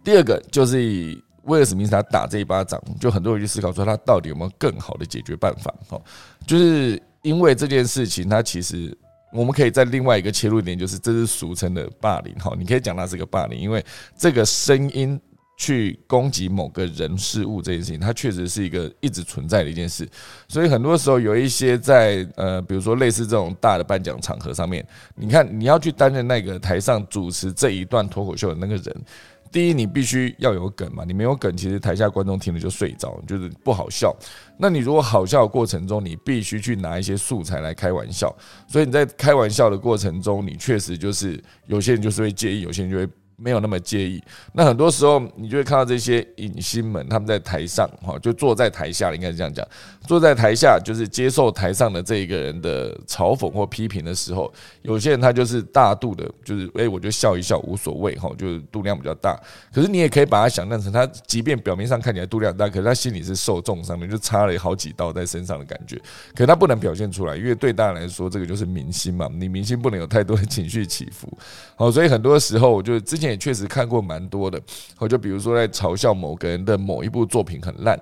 [0.08, 5.70] 第二个就是以威尔史密斯他打这一巴掌，就很多人去思考说他到底有没有更好的解决办法？
[5.86, 6.00] 哈，
[6.46, 8.96] 就是因为这件事情，他其实
[9.34, 12.34] 我们可以在另外一个切入点，就是这是俗称的霸凌。
[12.36, 13.84] 哈，你可以讲它是个霸凌，因为
[14.16, 15.20] 这个声音
[15.58, 20.08] 去攻击某个人事物这件事情，它确实是一个一直存在的一件事。
[20.48, 24.82] 所以很多时候有一些在呃，比如说类似这种大的颁奖场合上面，
[25.14, 29.04] 你看你要去担任那个台上主持这一段脱口秀的那个人。
[29.50, 34.14] 第一，你必须要有梗嘛，你没有梗，其实台下观众听了就睡着，就是不好笑。
[34.58, 38.34] 那你如果好笑的过程中，你必须去拿一些素材来开玩笑，
[38.66, 43.08] 所以你在开玩笑的过程中，你确实就是有些人就是会介意，有些人就会。
[43.40, 44.20] 没有那么介意。
[44.52, 49.64] 那很多时候，你就会看到这些影星们，他们在台上哈，就坐在台下，应该是这样讲，
[50.08, 59.38] 坐在台下就是接受台上的这一个人的嘲讽或批评的时候，有些人他就是大度的，就是哎，我就笑一笑无所谓哈，就是度量比较大。
[59.72, 65.96] 可是你也可以把它想象成，他即便表面上看起来度量大，可是他心里是受重伤的，就插了好几刀在身上的感觉。
[66.34, 71.32] 可是他不能表现出来，因为对大家来说，这个就是明星嘛，你明星不能有太多的情绪起伏。
[71.76, 73.28] 好，所以很多时候，我就之前。
[73.28, 74.58] 也确实看过蛮多的，
[74.96, 77.94] 我就比如说在嘲笑某个人的某一部作品很烂，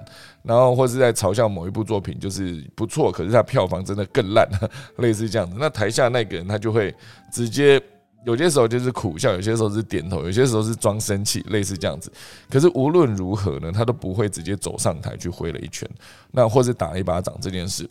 [0.46, 4.48] 然后或是在嘲笑某一部作品就是不错，可是它票房真的更烂，
[4.98, 5.56] 类似这样子。
[5.58, 6.94] 那台下那个人他就会
[7.32, 7.82] 直接
[8.24, 12.10] 有些时候就是苦笑，有些时候是点头，有些时候是装生气，类似这样子。
[12.48, 15.88] 可是无论如何呢，他都不会直接走上台去挥了一拳，
[16.30, 17.88] 那或是打了一巴掌这件事。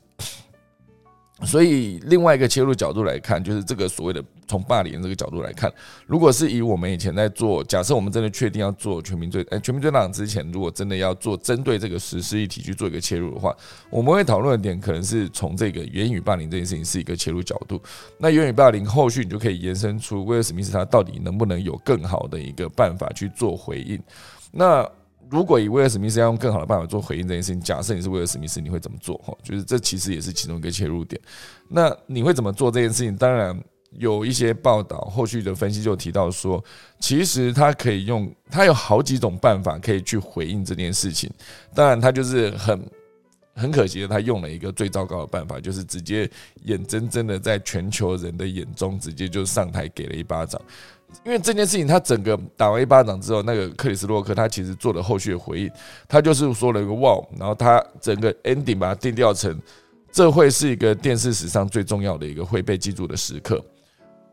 [1.44, 5.70] 所以另外一个切入角度来看，就是这个所谓的从霸凌这个角度来看，
[6.08, 13.54] 如果是以我们以前在做，假设我们真的确定要做全民罪，哎，全民罪党之前，如果真的要做针对这个实施议题去做一个切入的话，
[13.90, 17.82] 我们会讨论的点可能是从这个言语霸凌这件事情是一个切入角度。
[18.18, 24.02] 那言语霸凌后续你就可以延伸出威尔史密斯他到底能不能有更好的一个办法去做回应。
[24.52, 24.90] 那
[25.30, 29.18] 如果以威尔史密斯要用更好的办法做回应这件事情，假设你是威尔史密斯，你会怎么做？
[29.26, 31.20] 哈，就是这其实也是其中一个切入点。
[31.68, 33.16] 那你会怎么做这件事情？
[33.16, 33.60] 当然
[33.92, 36.64] 有一些报道，后续的分析就提到说，
[37.00, 41.32] 其实他可以用，他有好几种办法可以去回应这件事情。
[41.74, 42.92] 当然，他就是很
[43.56, 46.30] 很可惜的，他用了一个最糟糕的办法，就是直接
[46.66, 50.62] 眼睁睁的在全球人的眼中，直接就上台给了一巴掌。
[51.24, 55.72] 因为这件事情，他整个打完一巴掌之后，那个克里斯洛克他其实做了后续的回应，
[56.08, 59.60] 他就是说了一个哇，然后他整个 ending 把它定调成，
[60.12, 63.64] 这会是一个电视史上最重要的一个会被记住的时刻。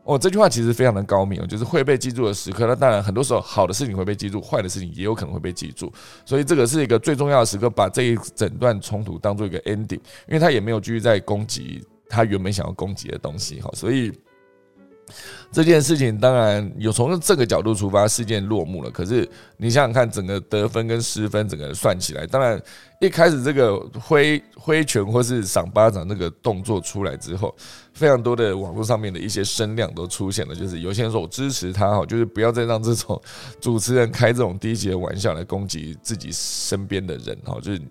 [0.03, 2.67] 哦，这句话其实非常的高明，就是会被记住的时刻。
[2.67, 5.91] 那当然，很多时候好的事情会被记住，坏的事情也有可能会被记住，
[6.25, 14.11] 所以这个是一个最重要的时刻，把这一整段冲突当做一个 ending，因为他也没有继续在攻击他原本想要攻击的东西哈，所以。
[15.51, 18.89] 这件事情当然有从这个角度出发，事件落幕了。
[18.89, 22.61] 可是你想想看，整个得分跟失分，整个算起来，当然
[22.99, 27.55] 一开始这个挥挥拳或是赏巴掌那个动作出来之后，
[27.93, 33.21] 非常多的网络上面的一些声量都出现了，就是有些人说我支持他哈，就是不要再让这种
[33.61, 37.81] 主持人开这种低级的玩笑来攻击自己身边的人哈，就是。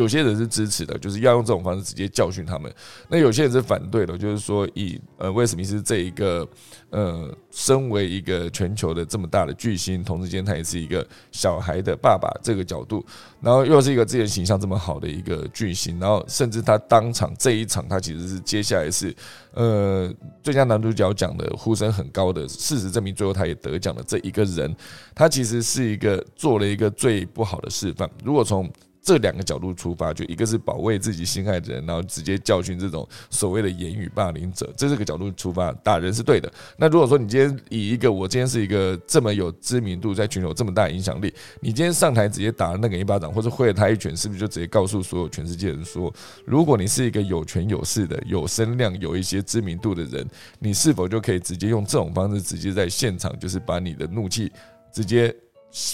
[0.00, 2.72] 有些人是支持的，就是要用这种方式直接教训他们。
[3.08, 6.48] 那有些人是反对的，就是说以呃威尔史密斯这一个
[6.88, 13.04] 呃身为一个全球的这么大的巨星，同时间他也是一个小孩的爸爸这个角度，
[13.42, 19.14] 然后又是一个自己形象这么好的一个巨星，然后甚至他当场这一场他其实是接下来是
[19.52, 20.10] 呃
[20.42, 24.74] 最佳男主角奖的呼声很高的，事实证明最后他也得奖了这一个人，
[25.14, 28.08] 他其实是一个做了一个最不好的示范。
[28.24, 28.70] 如果从
[29.02, 36.52] 这两个角度出发，就一个是保卫自己心爱的人，然后直接教训这种所谓的言语霸凌者，这是个角度出发，打人是对的。
[36.76, 46.12] 那如果说你今天以一个我今天是一个这么有知名度，在群有这么大影响力，你今天上台直接打了那个一巴掌，或者挥了他一拳，是不是就直接告诉所有全世界人说，
[46.44, 54.52] 如果你是一个有权有势的、有声量、有一些知名度的人，你是否就可以直接用这种方式，直接在现场就是把你的怒气
[54.92, 55.34] 直接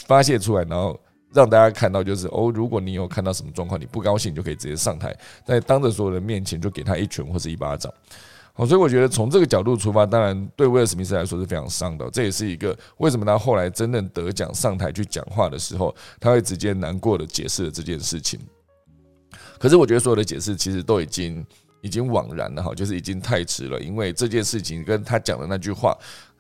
[0.07, 0.99] 发泄出来，然后？
[1.37, 7.93] 让大家看到，就是哦，如果你有看到什么状况，你不高兴，你就可以直接上台，在当着所有人面前就给他一拳或是一巴掌。
[8.55, 12.09] 好，所以我觉得从这个角度出发，当然对威尔史密斯来说是非常伤的。
[12.11, 18.41] 这也是一个为什么他后来真正得奖上台去讲话的时候，他会直接难过的解释了这件事情。
[19.59, 21.45] 可是我觉得所有的解释其实都已经
[21.83, 25.95] 已经枉然了哈，就是已经太迟了，因为这件事情跟他讲的那句话，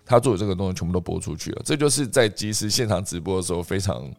[0.06, 1.62] 他做的这个东西全部都播出去了。
[1.66, 4.10] 这就是在即时现场直播的时候非常。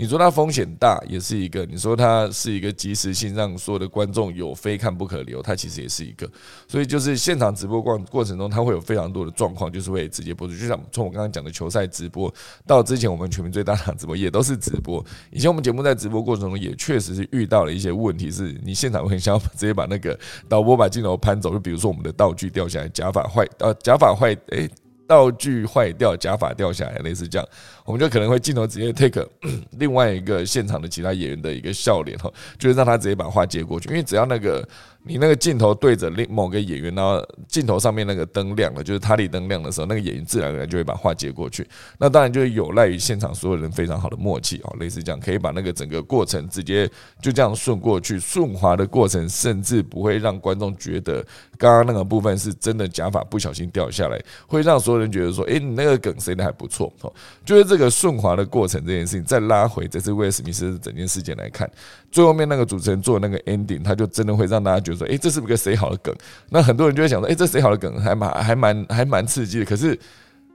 [0.00, 6.30] 你说它风险大，也是一个；你说它是一个及时性，让所有的观众有非看不可留，它其实也是一个。
[6.68, 10.56] 所以就是现场直播过过程中，它会有非常多的状况，就是会直接播出。
[10.56, 12.32] 就像从我刚刚讲的球赛直播，
[12.64, 15.04] 到之前我们全民最大场直播也都是直播。
[15.32, 20.16] 以前我们节目在直播过程中，也确实是遇到了一些问题，是你现场会很想要直接把那个
[20.48, 24.70] 导播把镜头攀走，就比如说我们的道具掉下来，假发坏，呃，假发坏，诶。
[25.08, 27.48] 道具坏掉，假发掉下来，类似这样，
[27.84, 29.28] 我们就可能会镜头直接 take
[29.78, 34.68] 另外一个现场的其他演员的一个笑脸哈，就是让他直接把话接过去，因为只要那个。
[35.08, 41.66] 你那个镜头对着另某个演员，然后镜头上面那个灯亮了，就是塔里灯亮的时候，那个演员自然而然就会把话接过去。
[41.98, 46.86] 那当然就有赖于现场所有人非常好的默契哦，类似这样可以把那个整个过程直接
[47.22, 51.24] 就这样顺过去，顺滑的过程，甚至不会让观众觉得
[51.56, 57.10] 刚刚那个部分是真的假发不小心掉下来，会让所有人觉得说，哎，你那个梗塞的还不错哦。
[57.46, 61.66] 就是这个顺滑的过程这件事情，再拉回这次威尔史密斯整件事件来看，
[62.10, 64.97] 最后面那个主持人做那个 ending，他就真的会让大家觉得。
[64.98, 66.14] 说，哎，这是不是个谁好的梗？
[66.50, 69.64] 那很多人就会想说，哎，这谁好的梗还蛮还蛮还蛮刺激的。
[69.64, 69.98] 可是，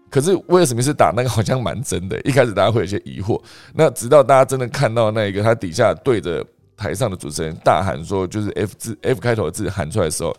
[0.09, 2.19] 可是威尔史密斯打那个 好像蛮真的。
[2.21, 3.41] 一开始大家会有些疑惑，
[3.73, 10.35] 那直到大家真的看到那一个他底下对着台上的主持人大喊说，就是 F 字 F 开头的字喊出来的时候，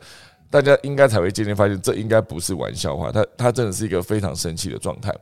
[0.51, 5.12] 大家应该才会渐渐发现，这应该不是玩笑话，他他真的是一个非常生气的状态。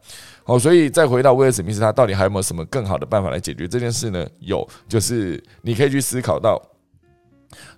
[0.44, 4.26] 好，所以再回到威尔史密斯，他到底还有没有什么更好的办法来解决这件事呢？
[4.40, 6.60] 有，就是你可以去思考到。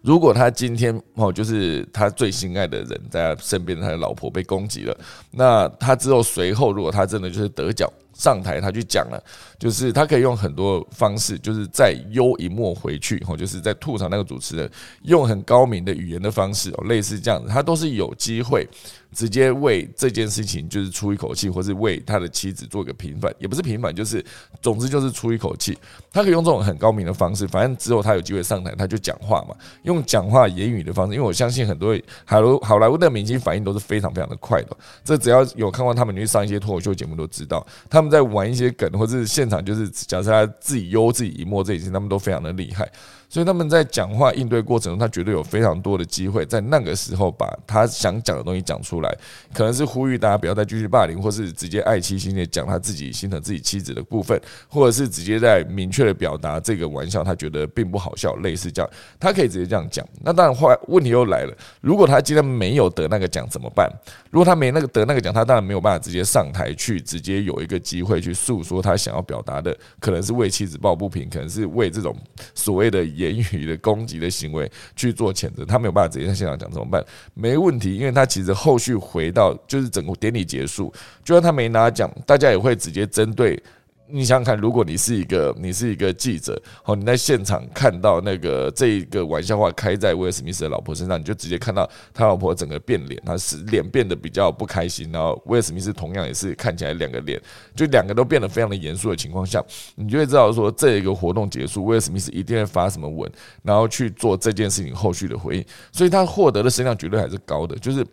[0.02, 4.96] 如果他今天哦，就是他最心爱的人在他身边，他的老婆被攻击了，
[5.30, 9.22] 那他之后随后，如果他真的就是得奖，上台，他去讲了，
[9.58, 14.70] 就是他可以用很多方式，就是再幽一默回去，哦，就是在吐槽那个主持人
[15.02, 18.68] 用很高明的语言的方式，哦，类似这样子，他都是有机会。
[19.14, 24.24] 直接为这件事情就是出一口气，或是为他的妻子做一个平反，也不是平反，就是
[24.60, 25.78] 总之就是出一口气。
[26.12, 31.14] 他可以用这种很高明的方式，反正之后他有机会上台，他就讲话嘛，用讲话言语的方式。
[31.14, 34.76] 因为我相信很多好莱好莱坞的明星反应都是非常非常的快的。
[35.04, 42.90] 这只要有看过他们去上一些脱口秀节目都知道，他们在玩一些梗，或是现场就是假设他自己悠自己一默这一些，他们都非常的厉害。
[43.34, 49.12] 所以他们在讲话应对过程中，他绝对有非常多的机会，在那个时候把他想讲的东西讲出来，
[49.52, 60.06] 可能是呼吁大家不要再继续霸凌，或是直接爱妻心切讲他自己心疼自己妻子的部分，或者是直接在明确的表达这个玩笑他觉得并不好笑，类似这样，他可以直接这样讲。
[60.22, 63.90] 那当然，话问题又来了，如果他今天没有得那个奖怎么办？
[64.30, 72.16] 如果他没那个得那个奖，他当然没有办法直接上台去，直接有一个机会去诉说他想要表达的，可能是为妻子抱不平，可能是为这种
[72.54, 73.04] 所谓的。
[73.30, 77.04] 言语的攻击的行为去做谴责，他没有办法直接在现场讲怎么办？
[77.34, 80.92] 没问题，因为他其实后续回到就是整个典礼结束，
[81.24, 83.62] 就算他没拿奖，大家也会直接针对。
[84.06, 97.40] 你想想看，如果你是一个你是一个记者，哦，你在现场看到那个这一个玩笑话开在威尔史密斯的老婆身上，你就直接看到他老婆整个变脸，他是脸变得比较不开心，然后威尔史密斯同样也是看起来两个脸，
[97.74, 99.64] 就两个都变得非常的严肃的情况下，
[99.96, 103.30] 你就会知道说这一个活动结束，威尔史密斯一定会发什么文，
[103.62, 108.06] 然后去做这件事情后续的回应，所以他获得的声量绝对还是高的，就是。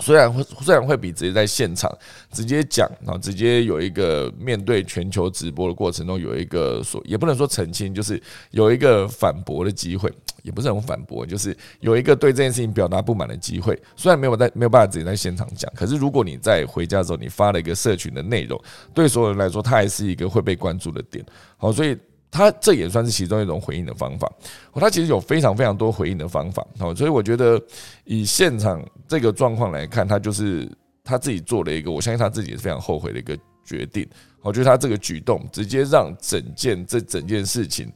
[0.00, 1.90] 虽然会虽然会比直接在现场
[2.30, 8.20] 直接讲啊，直接有一个面对全球直播的过程中有一个说，也不能说澄清，就是
[8.50, 13.80] 有一个反驳的机会，也不是很反驳，就是有一个对这件事情表达不满的机会。
[13.96, 18.60] 虽然没有在没有办法直接在现场讲，可是如果你在回家的时候你发了一个社群的内容，
[18.94, 21.24] 对所有人来说，它还是一个会被关注的点。
[21.56, 21.96] 好，所以。
[22.30, 24.30] 他这也算是其中一种回应的方法，
[24.74, 27.60] 他其实有非常非常多回应的方法，好，所以我觉得
[28.04, 30.70] 以现场这个状况来看，他就是
[31.02, 34.08] 他自己做了一个，我相信他自己也是非常后悔的一个决定。
[34.42, 37.90] 我觉得他这个举动直接让整件这整件事情，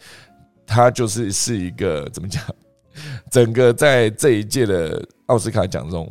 [0.66, 2.42] 他就是是一个怎么讲？
[3.30, 6.06] 整个在这一届的奥斯卡奖中，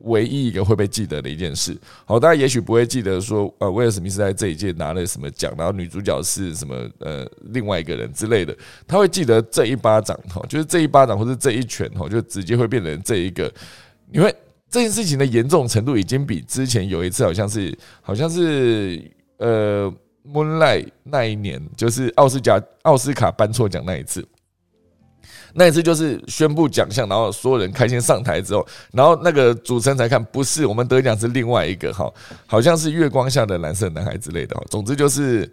[0.00, 1.76] 唯一一个会被记得的一件事。
[2.04, 8.56] 好，大家也许不会记得说，呃，威尔史密斯在这一届拿了什么奖，然后女主角是什么，呃，另外一个人之类的。
[8.86, 13.52] 他会记得这一巴掌，哈，就是这一巴掌或者这一拳，哈，就直接会变成这一个。
[14.12, 14.34] 因为
[14.68, 19.02] 这件事情的严重程度已经比之前有一次，好像是，好像是，
[19.38, 19.92] 呃
[20.26, 24.26] ，Moonlight 那一年，就是奥斯卡奥斯卡颁错奖那一次。
[25.54, 32.12] 那一次就是宣布奖项，然后所有人开心上台之后，然后那个主持人才看，不是我们得奖是另外一个哈，
[32.46, 35.52] 好像是月光下的蓝色男孩之类的哈，总之就是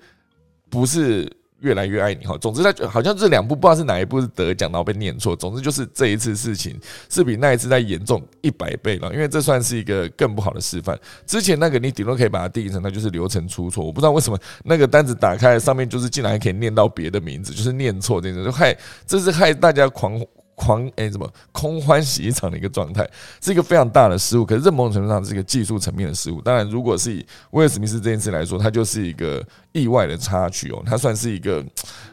[0.69, 1.31] 不是。
[1.59, 5.35] 越来越爱你哈，总之他好像这两部不知道是哪一部是得奖，然后被念错。
[5.35, 6.79] 总之就是这一次事情
[7.09, 10.97] 是比那一次再严重一百倍了，因为这算是一个更不好的示范。
[11.25, 20.19] 之前那个你顶多可以把它定义成那就是流程出错，我不知道为什么那个单子打开上面就是竟然还可以念到别的名字，就是念错这种，就害这是害大家狂。
[20.57, 23.09] 狂哎，怎么空欢喜一场的一个状态，
[23.41, 24.45] 是一个非常大的失误。
[24.45, 26.41] 可是，在某种程度上是一个技术层面的失误。
[26.41, 29.41] 当然，如果是以威尔史密斯这件事来说，它就是一个
[29.71, 31.63] 意外的插曲哦，它算是一个，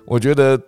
[0.06, 0.60] 我觉得。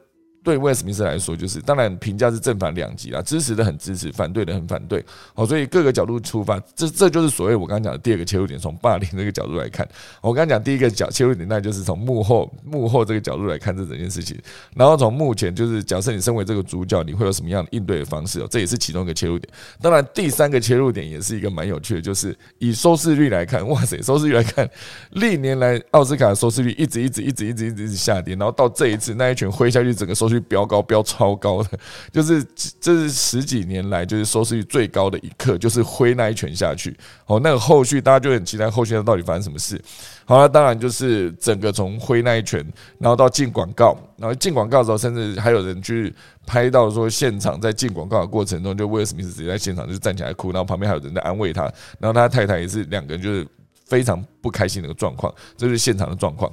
[0.47, 5.05] 对威尔史密斯来说，就是当然评价是正反两极啦，支持的很支持，反对的很反对。
[5.35, 9.85] 好，所以各个角度出发，这这就是所谓我刚刚讲的第二个切入点，从霸凌这个角度来看。
[10.21, 14.39] 我刚刚讲第一个角切入点，那就是从幕后幕后这个角度来看这整件事情。
[14.77, 18.47] 然后从目前就是假设你身为这个主角，你会有什么样的应对的方式哦？
[18.49, 19.53] 这也是其中一个切入点。
[19.83, 24.71] 当然，第三个切入点也是一个蛮有趣的，就是以收视率来看，哇塞，收视率来看，
[25.11, 30.36] 历年来奥斯卡的收视率一直一直一直一直一直一直下跌，然后到这一次那一拳挥下去，整个收视。
[30.41, 31.71] 飙高飙超高的，
[32.13, 32.45] 就是
[32.81, 36.97] 这是十几年来就是收视率最高的一刻，就是挥那一拳下去。
[37.27, 39.81] 哦，那个后续大家就很期待后续到底发生什么事。
[40.25, 42.65] 好了，当然就是整个从挥那一拳，
[42.99, 46.13] 然后到进广告，然后进广告的时候，甚至还有人去
[46.45, 51.63] 拍到说现场在进广告的过程中，就威尔史密斯直接在现场就站起来哭，然后旁边还有人在安慰他，
[52.01, 53.47] 然后他太太也是两个人就是
[53.85, 56.53] 非常不开心的一个状况，这就是现场的状况。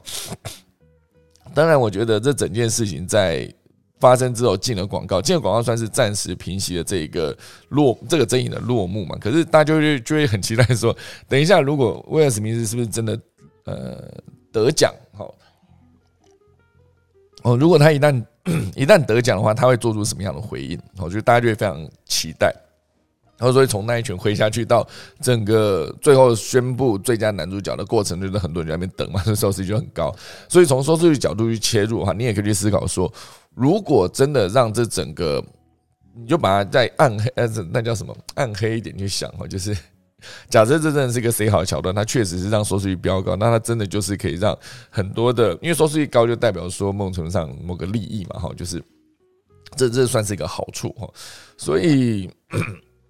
[1.55, 3.51] 当然，我觉得这整件事情在。
[4.03, 7.33] 发生之后进了广告，进了广告算是暂时平息了这一个
[7.69, 9.15] 落这个争议的落幕嘛？
[9.17, 10.93] 可是大家就会就会很期待说，
[11.29, 13.17] 等一下如果威尔史密斯是不是真的
[13.63, 14.13] 呃
[14.51, 14.93] 得奖？
[15.13, 15.33] 好
[17.43, 18.25] 哦，如果他一旦
[18.75, 20.77] 一旦得奖的话，他会做出什么样的回应？
[20.97, 22.53] 我觉得大家就会非常期待。
[23.43, 24.87] 然后所以从那一拳挥下去到
[25.19, 30.15] 整个最后宣布最佳男主角的过程，就是很多人在那边等嘛， 这收视率就很高。
[30.47, 33.13] 所以从收视率角度去切入的话，你也可以去思考说，
[33.53, 35.43] 如果真的让这整个，
[36.15, 39.77] 你就把它再暗黑，呃，那叫什么暗黑一点去想哈，就是
[40.47, 44.57] 假设这真的是一个 C 好的桥段，它确实是让收视率飙高，那它真的就是可以让
[44.89, 48.81] 很多的，因为收视率高就代表说某种程度上某个利益嘛，哈，就是
[49.75, 51.09] 这这算是一个好处哈，
[51.57, 52.31] 所以。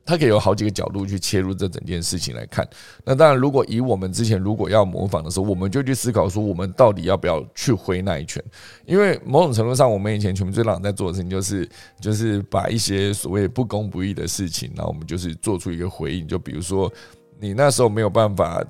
[0.06, 2.68] 它可以有好几个角度去切入这整件事情来看。
[3.06, 8.44] 那当然，如果以我们之前如果要模仿的时候，我们就去思考说，我们到底要不要去挥那一拳？
[8.86, 16.28] 因为某种程度上，我们以前全部最浪在做的事情，就是就是把一些所谓不公不义的事情，然后我们就是做出一个回应。
[16.28, 16.92] 就比如说，
[17.40, 18.64] 你那时候没有办法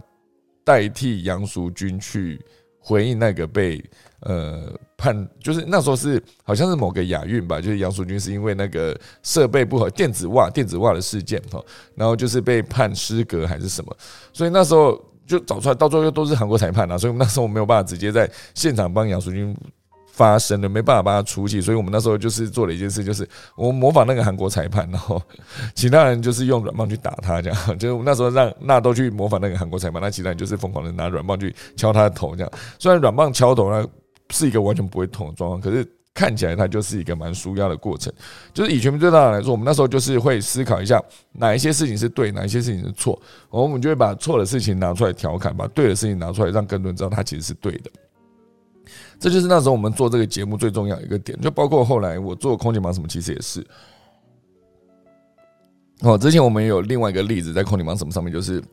[0.64, 2.40] 代替杨淑君去
[2.80, 3.84] 回应那个被。
[4.26, 4.74] 呃，
[5.04, 11.62] 判就是那时候是好像是某个亚运吧，就是杨淑君是因为那个设备不好，电子袜电子袜的事件哈，
[11.96, 13.94] 然后就是被判失格还是什么，
[14.32, 19.54] 所以那时候就找出来，到最后又都是韩国裁判啊，所以我们那时候没有办法直接在现场帮杨淑君。
[20.16, 25.20] 发声的，没办法帮他出气，所以我们那时候就是做了一件事，就是我们模仿那个韩国裁判，然后
[25.74, 27.60] 其他人就是用软棒去打他，这样。
[27.80, 32.52] 就是我们那时候让纳豆去模仿那个韩国裁判，那其他人就是疯狂的拿软棒去敲他的头，这样。
[32.78, 33.84] 虽然软棒敲头呢。
[34.30, 38.12] 是一个完全不会痛的状况，可是看起来它就是一个蛮舒压的过程。
[38.54, 41.02] 就是以全民最大来说，我们那时候就是会思考一下
[41.32, 43.20] 哪一些事情是对，哪一些事情是错，
[43.50, 47.92] 我们就会把错的事情拿出来调侃，把对的事情拿出来，让更多人知道它其实是对的。
[49.20, 53.66] 这就是那时候我们做这个节目最重要一个点，就包括后来我做空姐忙什么，其实也是。
[56.02, 58.64] 哦，之前我们有另外一个例子，在空姐忙什么上面，就是。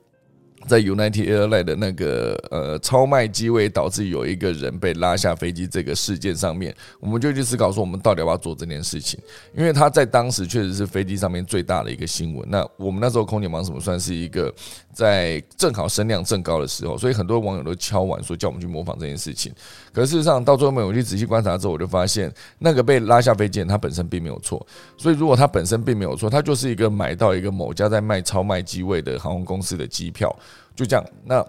[0.69, 9.19] 在 United Airlines 的那个呃超卖机位导致有一个人被拉下飞机这个事件上面，我们就去思考说，我们到底要不要做这件事情？
[9.57, 12.47] 因为他在当时确实是飞机上面最大的一个新闻。
[12.51, 14.55] 那我们那时候空姐忙什么算是一个
[14.93, 19.53] 在正好声量正高的时候，所以很多网友都敲碗说叫我们去模仿这件事情。
[19.93, 24.65] 可事实上到最后面我去仔细观察之后，我就发现那个被拉下飞机，他本身并没有错。
[24.97, 30.35] 所以如果他本身并没有错，他就是一个买到一个某家在卖超卖机位的航空公司的机票。
[30.77, 31.45] 就这样，那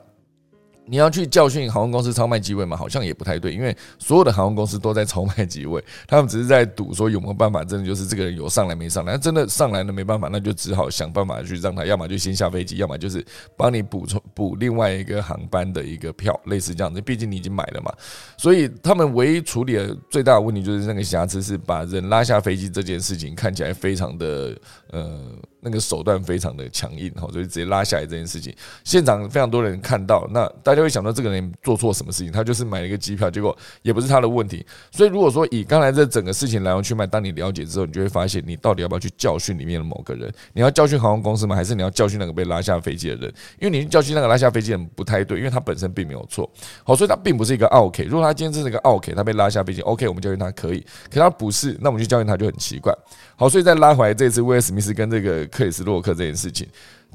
[0.92, 2.76] 你要去教训航空公司超卖机位吗？
[2.76, 13.26] 好像也不太对，因为所有的航空公司都在超卖机位，他们只是在赌说有没有办法，真的就是这个人有上来没上来，真的上来了没办法，那就只好想办法去让他，要么就先下飞机，要么就是
[13.56, 17.00] 帮你补充补另外一个航班的一个票，类似这样子。
[17.00, 17.94] 毕竟你已经买了嘛，
[18.36, 24.54] 所以他们唯一处理的最大的问题就是那个瑕疵是把人拉下飞机这件事情看起来非常的
[24.90, 25.32] 呃。
[25.62, 28.54] 那个手段非常的强硬，哈，所以直接拉下来这件事情，
[28.84, 32.32] 现场非常多人看到，那大家会想到这个人做错什么事情？
[32.32, 34.66] 他就是买了一个机票，结果也不是他的问题。
[34.92, 40.32] 所以如果说以刚才这整个事情来龙去脉，当你了解之后，你就会发现，你到底要不要去教训里面的某个人？
[40.54, 41.56] 你要教训航空公司吗？
[41.56, 43.34] 还是你要教训那个被拉下飞机的人？
[43.60, 46.50] 因为你教训那个拉下飞机的人不太对，因为他本身并没有错。
[46.84, 48.04] 好，所以他并不是一个 OK。
[48.06, 50.86] 如果他今天真是一个 OK，他被拉下飞机，OK，我们教训他可以。
[51.12, 52.94] 可他不是，那我们去教训他就很奇怪。
[53.42, 56.68] 好，所以再拉回来这次威尔史密斯跟这个克里斯洛克这件事情，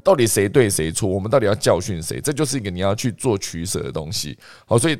[0.03, 1.07] 到底谁对谁错？
[1.07, 2.19] 我们到底要教训谁？
[2.19, 4.37] 这就是一个你要去做取舍的东西。
[4.65, 4.99] 好，所以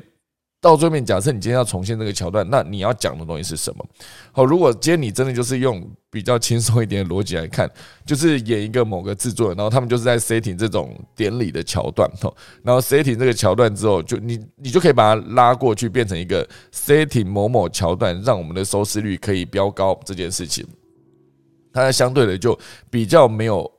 [0.58, 3.86] 到最后面，假设你今天要重现这个桥段，那你要讲的东西是什么？
[4.32, 7.70] 好，如果今天你真的就是用比较轻松一点的逻辑来看，
[8.06, 12.10] 就是演一个某个制作人，然后他们就是在 setting 这种典礼的桥段，
[12.62, 20.66] 然后 setting 这个桥段之后，就你你就可以把它拉过去，变成一个 setting 某某桥段，让我们的收视率可以飙高这件事情。
[21.84, 22.58] 它相对的就
[22.90, 23.70] 比较没有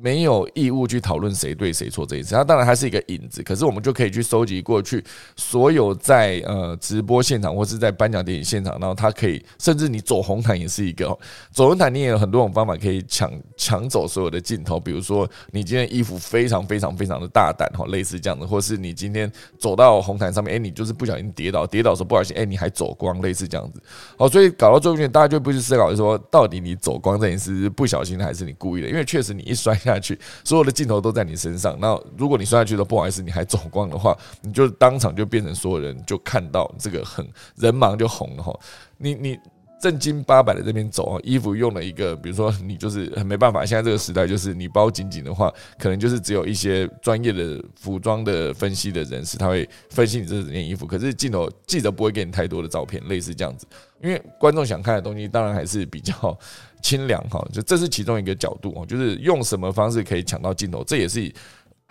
[0.00, 5.02] 没有义务去讨论谁对谁错这一次，它当然还是一个影子，可是我们就可以去收集过去
[5.36, 11.06] 所有在呃直播现场或是在颁奖典礼现场，然后它可以甚至你走红毯也是一个
[11.50, 19.28] 走红毯，你也有很多种方法可以抢抢走所有的镜头，比如说你今天衣服非常非常非常的大胆哈，类似这样子，或是你今天
[19.58, 23.82] 走到红毯上面，哎，你就是不小心跌倒，跌倒的时候不小心，哎，你还走光，类似这样子，
[24.16, 28.88] 好，所以搞到最后面，大家就不去思考说，到底你走光这件事是不小心还是你故意的？
[28.88, 29.76] 因为确实你一摔。
[29.94, 31.76] 下去，所有的镜头都在你身上。
[31.80, 37.26] 那如果你摔下去都不好意思，你还走光的话，你就当场就变成所有人就看到这个很
[37.56, 38.58] 人盲就红了哈。
[38.96, 39.38] 你你
[39.80, 43.64] 正经八百的这边走啊，衣服用了一个，比如说你就是很没办法。
[43.64, 50.84] 现在这个时代就是你包紧紧的话，可能就是只有一些专业的服装的分析的人士他会分析你这整件衣服。
[50.84, 53.66] 可是镜头记者不会给你太多的照片，类似这样子，
[54.02, 56.36] 因为观众想看的东西当然还是比较。
[56.82, 61.32] 清凉哈，就这是其中一个角度哦，就是用什么方式可以抢到镜头，这也是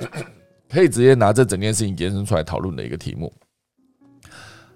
[0.69, 3.31] 可以直接拿这整件事情延伸出来讨论的一个题目。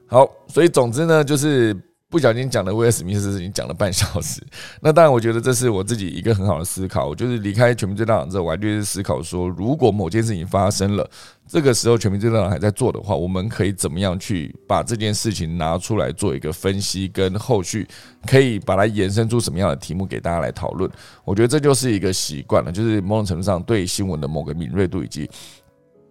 [0.07, 1.75] 好，所以总之呢，就是
[2.11, 4.43] 不小心讲了威尔史密斯事情，讲了半小时。
[4.81, 7.07] 那当然，我觉得这是我自己一个很好的思考。
[7.07, 11.09] 我就是离开全民最大党之后，我还就是思考说，如果某件事情发生了，
[11.47, 17.87] 这个时候全民最大党还在做的话，我们可以怎么样去把这件事情拿出来做一个分析，跟后续
[18.27, 20.91] 可以把它延伸出什么样的题目给大家来讨论？
[21.23, 25.29] 我觉得这就是一个习惯了，就是某种程度上对新闻的某个敏锐度以及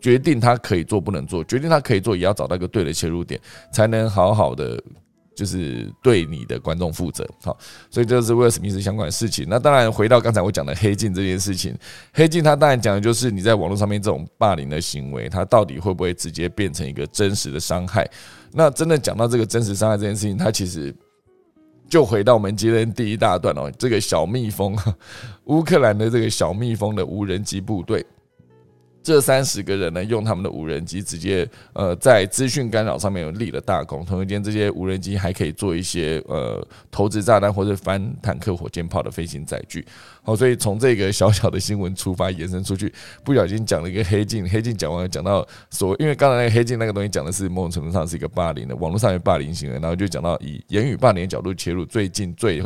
[0.00, 3.38] 决定他可以做不能做，决定他可以做，也要找到一个对的切入点，
[3.70, 4.82] 才能好好的。
[5.40, 7.56] 就是对你的观众负责，好，
[7.88, 9.46] 所以这是威尔史密斯相关的事情。
[9.48, 11.74] 那当然，回到刚才我讲的黑镜这件事情，
[12.12, 18.06] 黑镜它当然讲的就是你在网络上面这种霸凌的行为，它到底会不会直接变成一个真实的伤害？
[18.52, 20.94] 那真的讲到这个真实伤害这件事情，它其实
[21.88, 24.76] 就回到我们今天第一大段哦，这个小蜜蜂，
[25.44, 28.04] 乌克兰的这个小蜜蜂的无人机部队。
[29.02, 34.04] 这三十个人呢，用他们的无人机直接呃，在资讯干扰上面立了大功。
[34.04, 39.84] 同时间，这些无人机还可以做一些呃投掷炸弹或者翻坦克、火箭炮的飞行载具。
[40.22, 42.92] 好，所以从这个小小的新闻出发，延伸出去，
[43.24, 44.46] 不小心讲了一个黑镜。
[44.48, 52.62] 黑镜讲完了，讲到所，因为刚才那个黑镜那个东西讲的是某种程度上是一个霸凌的网络上的霸凌行为，然后就讲到以言语霸凌的角度切入，最近最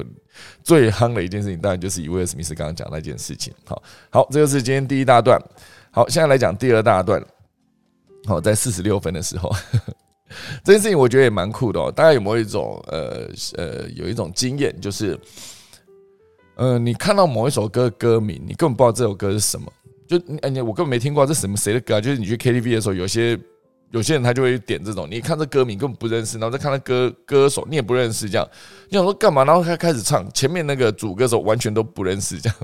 [0.64, 3.55] 最夯的一件事情，当然就是以威尔史密斯刚刚讲那件事情。
[3.64, 3.80] 好，
[4.11, 5.41] 好，这就是今天第一大段。
[5.95, 7.24] 好，现在来讲第二大段。
[8.26, 9.49] 好，在四十六分的时候，
[10.64, 11.92] 这件事情我觉得也蛮酷的哦。
[11.95, 15.16] 大家有没有一种呃呃，有一种经验，就是，
[16.57, 19.72] 呃，你看到某一首歌的歌名，你根本不知道这首歌是什么，
[20.09, 23.38] 就哎你我根本没听过这什么谁的歌，啊就是你去 KTV 的时候，有些
[23.92, 28.49] 有些人他就会点这种，你看这歌名根本不认识，然后再看那歌歌手你也不认识，这样
[28.88, 29.45] 你想说干嘛？
[29.45, 32.57] 然后他开始唱，前面那个主歌手完全都不认识，这样。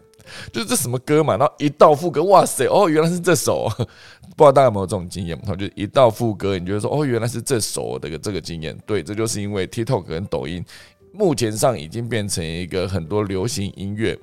[0.53, 3.69] 就是这什么歌嘛，然后一到副歌，哇塞，哦，原来是这首，
[4.37, 5.41] 不知道大家有没有这种经验？
[5.59, 8.77] 就一到副歌，你觉得说，哦，原来是这首的这个经验。
[8.87, 10.65] 对，这就是因为 TikTok 跟抖音
[11.13, 14.19] 目前上已经变成一个很多流行音乐，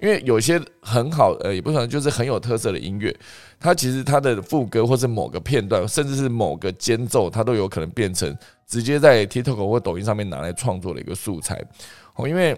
[0.00, 3.14] 因为有些很好，呃，也不能就是很有特色的音乐，
[3.58, 8.36] 它其实它的副歌或者某个片段，甚至是某个间奏，它都有可能变成
[8.66, 11.62] 直接在 TikTok 或抖音上面拿来创作的一个素材。
[12.14, 12.56] 哦，因为。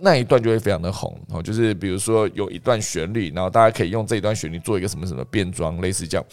[0.00, 6.24] 那一段就会非常的红哦，就是比如说有一段旋律，然后大家可以用这一段旋律做一个什么什么变装，类似这样，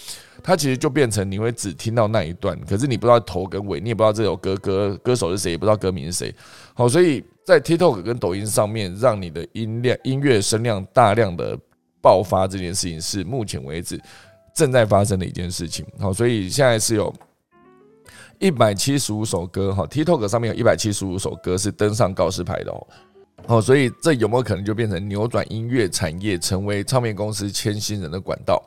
[0.44, 6.36] 它其实就变成你会只听到那一段，可是你不知道头跟尾，你也不知道这首歌歌歌手是谁，也不知道歌名是谁。
[6.76, 11.58] 好，所以在 TikTok 跟抖音上面，让你的音量、音乐声量大量的
[12.02, 14.00] 爆发这件事情，是目前为止
[14.54, 15.84] 正在发生的一件事情。
[16.00, 17.12] 好，所以现在是有
[18.38, 22.88] 一百七十五首歌，哈，TikTok 上面有一百七十五首歌是登上告示牌的哦。
[23.48, 28.62] 哦，所以这有没有可能就变成扭转音乐产业，成为唱片公司签新人的管道？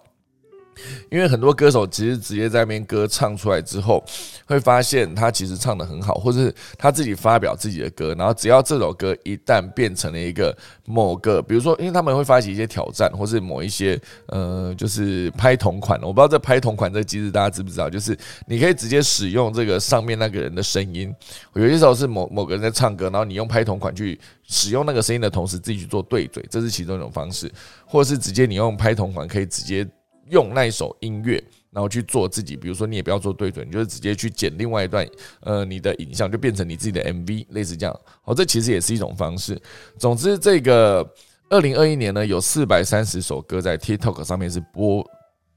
[1.10, 4.04] 因为很多歌手其实直接在那边歌唱出来之后，
[4.46, 17.88] 会发现他其实唱的很好，或者是他自己发表自己的歌，然后只要这首歌一旦变成了一个某个，比如说，因为他们会发起一些挑战，或是某一些呃，就是拍同款，我不知道这拍同款这个机制大家知不知道？
[17.90, 18.16] 就是
[18.46, 21.14] 你可以直接使用这个上面那个人的声音，
[21.54, 27.50] 有些时候是某某个人在唱歌，然后你用拍同款去使用那个声音的同时，自己去做对嘴，这是其中一种方式，
[27.86, 29.86] 或者是直接你用拍同款可以直接。
[30.30, 35.06] 用那一首音乐，然后去做自己，比如说你也不要做对准，你就是直接去剪另外一段，
[35.40, 38.00] 呃，你的影像就变成你自己的 MV，类似这样。
[38.22, 39.60] 好，这其实也是一种方式。
[39.98, 41.06] 总之，这个
[41.48, 45.04] 二零二一年呢，有四百三十首歌在 TikTok 上面是播。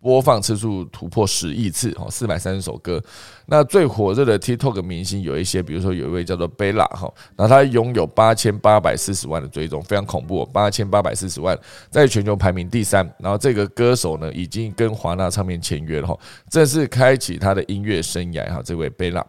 [0.02, 3.02] 播放次数突破十亿次，哈，四百三十首歌。
[3.45, 11.56] 那最火热的 TikTok 明星有一些，比如说有一位叫做 Bella，哈，那他拥有八千八百四十万的追踪，非常恐怖，八千八百四十万，
[11.91, 13.08] 在全球排名第三。
[13.20, 16.18] 然后这个歌手呢，已经跟华纳唱片签约了，哈，
[16.49, 19.24] 正式开启他的音乐生涯，哈，这位贝拉，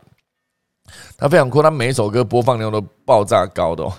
[1.18, 3.92] 他非常酷，他每一首歌播放量都爆炸高的哦。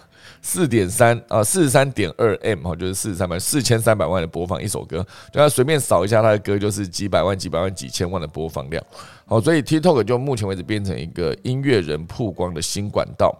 [0.43, 8.83] 四点三啊，四十三点二 M 哈，就是四十三百四千三百万的播放一首歌，就要随便扫一下他的歌，就是几百万、几百万、几千万的播放量。
[9.25, 13.33] 好，所以 TikTok 就目前为止变成一个音乐人曝光的新管道。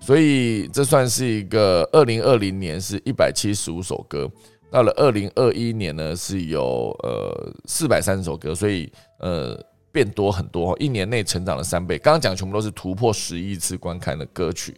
[0.00, 4.28] 所以这算是一个二零二零年是一百七十五首歌，
[4.70, 11.98] 到了二零二一年呢是有呃四百三十首歌，所以呃变多很多，一年内成长了三倍。
[11.98, 14.74] 刚刚讲全部都是突破十亿次观看的歌曲。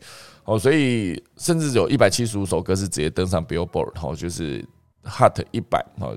[0.49, 4.65] 哦，所以甚至有一百七十五首歌是直接登上 Billboard，哦，就是
[5.05, 6.15] Hot 一百好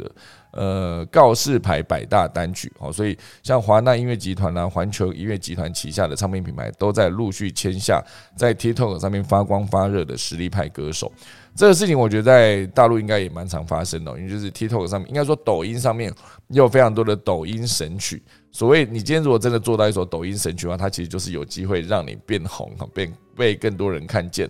[0.54, 8.02] 呃告示牌百大单曲哦，所以像华纳音乐集团啦、环球音乐集团旗下的唱片品牌都在陆续签下
[8.38, 11.12] 在 TikTok 上面发光发热的实力派歌手。
[11.54, 16.10] 这个事情我觉得在大陆应该也蛮常发生的，因为就是 TikTok 上面，应该说抖音上面
[16.48, 18.24] 有非常多的抖音神曲。
[18.52, 24.49] 所谓你今天如果真的做到一首抖音神曲的话，它其实就是有机会让你变红，变被更多人看见。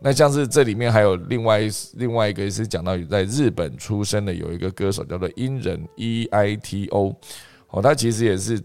[0.00, 1.60] 那像是这里面还有另外
[1.94, 7.14] 另外一个是讲到在日本出生的有一个歌手叫做音人 E I T O，
[7.68, 8.60] 哦，他其实也是。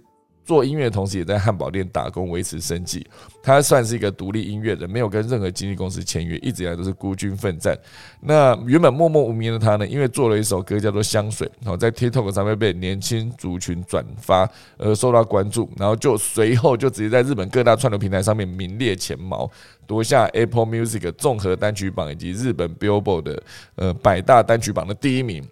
[0.47, 3.05] 做音乐的同时，也在汉堡店打工维持生计。
[3.43, 7.77] 他算是一个独立音乐人，没有跟任何经纪公司签约，一直以来都是孤军奋战。
[8.21, 19.51] 那原本默默无名的他呢，因为做了一首歌叫做《香水》，然后在 TikTok 上面被年轻族群转发而受到关注，然后就随后就直接在日本各大串流平台上面名列前茅，
[19.85, 23.43] 夺下 Apple Music 综合单曲榜以及日本 Billboard 的
[23.75, 25.43] 呃百大单曲榜的第一名。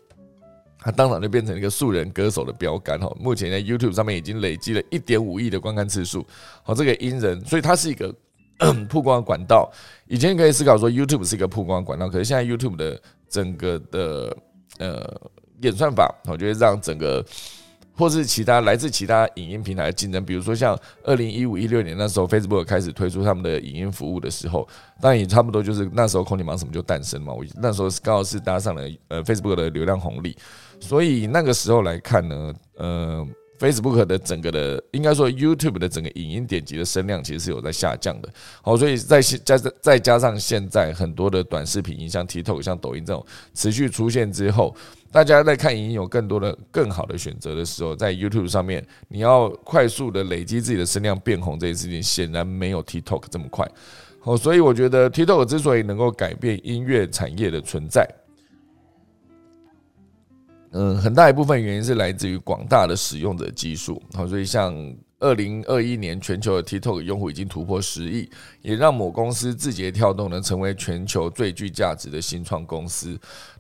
[0.85, 6.23] 他当场就变成一个素人歌手的标杆哈，目前在 YouTube 上面已经累积了一点五亿的观看次数。
[6.61, 8.13] 好，这个音人，所以它是一个
[8.87, 9.67] 曝光管道。
[10.05, 14.37] 以前可以思考说 YouTube 是一个曝光管道，可是现在 YouTube 的整个的
[14.77, 15.21] 呃
[15.61, 17.25] 演算法，我觉得让整个
[17.95, 24.67] 或是其他来自其他影音平台的竞争，比如说像二零一五一六年那时候 Facebook 开始推出他们的影音服务的时候，
[25.01, 27.33] 那也差不多就是那时候空气盲什么就诞生嘛。
[27.33, 30.35] 我那时候刚好是搭上了呃 Facebook 的流量红利。
[30.79, 33.25] 所以那个时候来看呢，呃
[33.59, 38.29] ，Facebook 的整个的，应该说 YouTube 的整个影音点击的声量其实是有在下降的。
[38.61, 44.75] 好，所以在现加再加上现在很多的短视频，像 TikTok、像抖音这种持续出现之后，
[45.11, 53.69] 大家在看影音有更多的更好的选择的时候，在 YouTube 上面，你要快速的累积自己的声量变红这件事情，显然没有 TikTok 这么快。
[54.19, 58.07] 好，所以我觉得 TikTok 之所以能够改变音乐产业的存在。
[60.75, 64.75] 嗯，很大一部分原因是来自于广大的使用者基数，好，所以像
[65.19, 68.29] 二零二一年全球的 TikTok 用户已经突破十亿，
[68.61, 73.11] 也让某公司字节跳动呢成为全球最具价值的新创公司。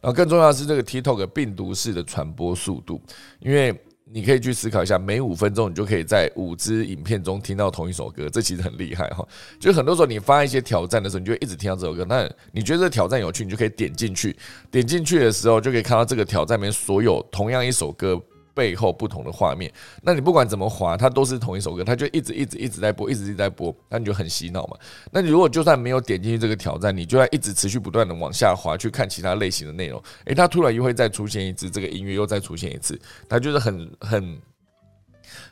[0.01, 3.01] 然后更重要的是这个 TikTok 病毒式的传播速度，
[3.39, 3.73] 因为。
[4.07, 9.27] 你可以去思考一下，每五分钟你就可以在五支影片中听到同一首歌，这其实很厉害哈。
[9.59, 12.05] 就很多时候你发一些挑战的时候，你就会一直听到这首歌。
[12.07, 14.35] 那你觉得这挑战有趣，你就可以点进去，
[14.69, 18.21] 点进去的时候就可以看到这个挑战里面所有同样一首歌。
[18.55, 24.77] 背后不同的画面，那你不管怎么滑，它都是同一首歌，它就一直一直一直在播，一直一直在播，那你就很洗脑嘛。
[25.11, 32.97] 那你如果就算没有点进去这个挑战，你就要一直持续不断的往下滑去看其他类型的内容，诶，它突然又会再出现一次，这个音乐又再出现一次，
[33.27, 34.37] 它就是很很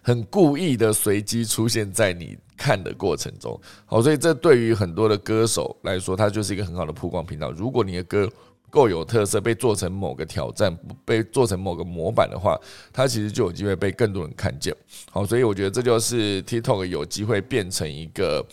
[0.02, 3.60] 很故意的随机出现在你看的过程中。
[3.86, 7.52] 好，所以这对于很多的歌手来说，它就是一个很好的曝光频道。
[7.52, 8.30] 如果你的歌，
[8.74, 12.60] 够有特色，被做成某个挑战，被做成某个模板的话，
[12.92, 14.76] 它其实就有机会被更多人看见。
[15.12, 18.44] 好，所以我觉得这就是 TikTok 有机会变成一个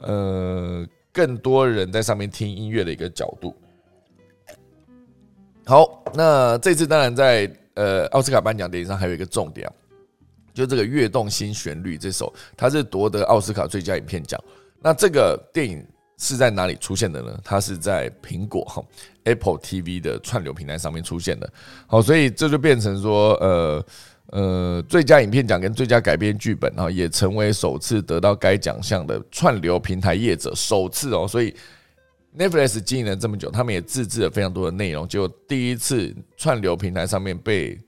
[0.00, 3.54] 呃更多人在上面听音乐的一个角度。
[5.66, 9.70] 好，那这次当然在呃奥斯卡颁奖典礼上还有一个重点，
[10.54, 14.42] 就这个《跃动新旋律》这首，它是夺得奥斯卡最佳影片奖。
[14.80, 15.86] 那这个电影。
[16.18, 17.40] 是在哪里出现的呢？
[17.42, 18.84] 它是在苹果哈
[19.24, 21.50] Apple TV 的串流平台上面出现的。
[21.86, 23.86] 好，所以这就变成说，呃
[24.26, 31.26] 呃，最佳影片奖跟最佳改编剧本啊，也成为首次得到该奖项的串流平台业者，首次哦。
[31.26, 31.54] 所以
[32.36, 37.78] Netflix 经营了这么久，他们也自制了非常多的内容，结果第一次串流平台上面被。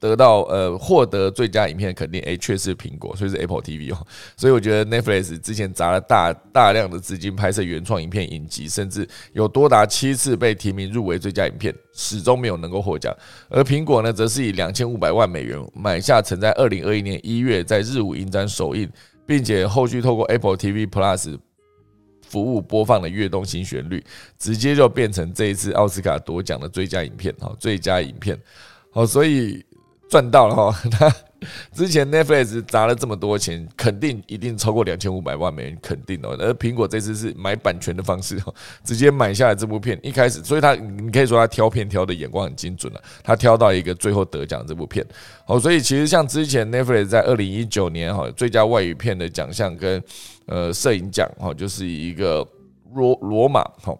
[0.00, 3.98] 得到呃获得最佳影片肯定，哎，确实苹果，所以是 Apple TV 哦。
[4.38, 13.12] 所以我觉得 Netflix 之前砸了大大量的资金拍摄原创影片影集，甚至有多达七次被提名入围最佳影片，始终没有能够获奖。
[13.48, 18.88] 而苹果呢，则是以两千五百万美元买下曾在二零二一年一月在日舞影展首映，
[19.26, 21.36] 并且后续透过 Apple TV Plus
[22.22, 23.98] 服务播放的《跃动新旋律》，
[24.38, 28.38] 直接就变成这一次奥斯卡夺奖的最佳影片哈，最佳影片。
[28.92, 29.64] 好，所以。
[30.08, 30.82] 赚到了哈！
[30.90, 31.14] 他
[31.72, 36.28] 之前 Netflix 砸了这么多钱，肯定一定超过两千五百万美元，肯定的。
[36.30, 38.36] 而苹果这次是买版权的方式，
[38.82, 39.96] 直接买下来这部片。
[40.02, 43.00] 一开始，所以他你可以说他挑片挑的眼光很精准了。
[43.22, 45.06] 他挑到一个最后得奖这部片，
[45.46, 50.02] 好，所以其实像之前 Netflix 在二零一九年哈最佳外语片的奖项跟
[50.46, 52.44] 呃摄影奖哈，就是一个
[52.94, 53.96] 罗罗马哈。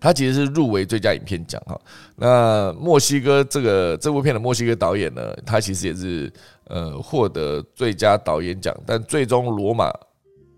[0.00, 1.80] 他其实是入围最佳影片奖哈，
[2.16, 6.32] 那墨西哥这个这部片的墨西哥导演呢，他其实也是
[6.66, 9.92] 呃获得最佳导演奖，但最终罗马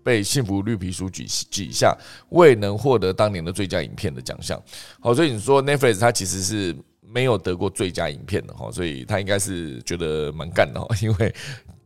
[0.03, 1.97] 被幸福绿皮书举举下，
[2.29, 4.61] 未能获得当年的最佳影片的奖项。
[4.99, 11.33] 好，所以你说 Netflix 它其实是没有得过最佳影片的哈，所以他应该是觉得蛮干的哈，因为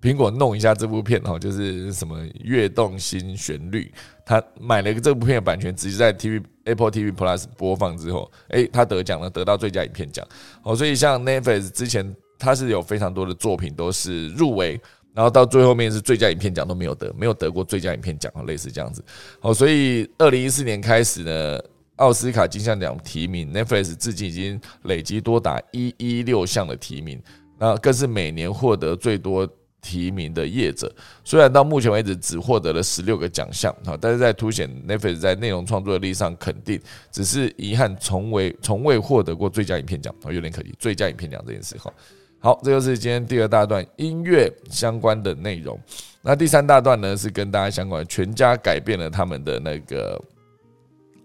[0.02, 3.92] 苹果弄一下这部片哈，就是什么跃动新旋律，
[4.26, 10.26] 他买了一个这部片的版权，直接在 TV Apple TV Plus 播放之后，诶，他得奖了，得到最佳影片奖
[10.64, 14.80] 哦，所以像 n e t f l i 之前他是有非常多的作品都是入围。
[15.14, 19.04] 然后到最后面是最佳影片奖都没有得，没有得过最佳影片奖哦，类似这样子。
[19.42, 21.60] 哦，所以二零一四年开始呢，
[21.96, 27.20] 奥斯卡金像奖提名，Netflix 至今已经累积多达一一六项的提名，
[27.58, 29.50] 那更是每年获得最多
[29.82, 30.94] 提名的业者。
[31.24, 36.80] 虽然到目前为止只获得了十六个奖项，哈，但是在凸显 Netflix 在内容创作力上肯定，
[37.12, 40.74] 只是遗憾从未从未获得过最佳影片奖，哦，有点可惜。
[40.78, 41.92] 最佳影片奖这件事，哈。
[42.40, 45.80] 好，这就是今天第二大段音乐相关的内容。
[46.22, 50.22] 那第三大段呢，是跟大家相关，全家改变了他们的那个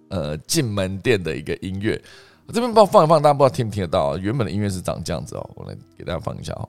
[0.08, 2.00] 呃进门店的一个音乐。
[2.48, 4.18] 这边帮放一放，大家不知道听不听得到啊？
[4.18, 6.68] 原本的音乐是长这样子哦，我来给大家放一下哦。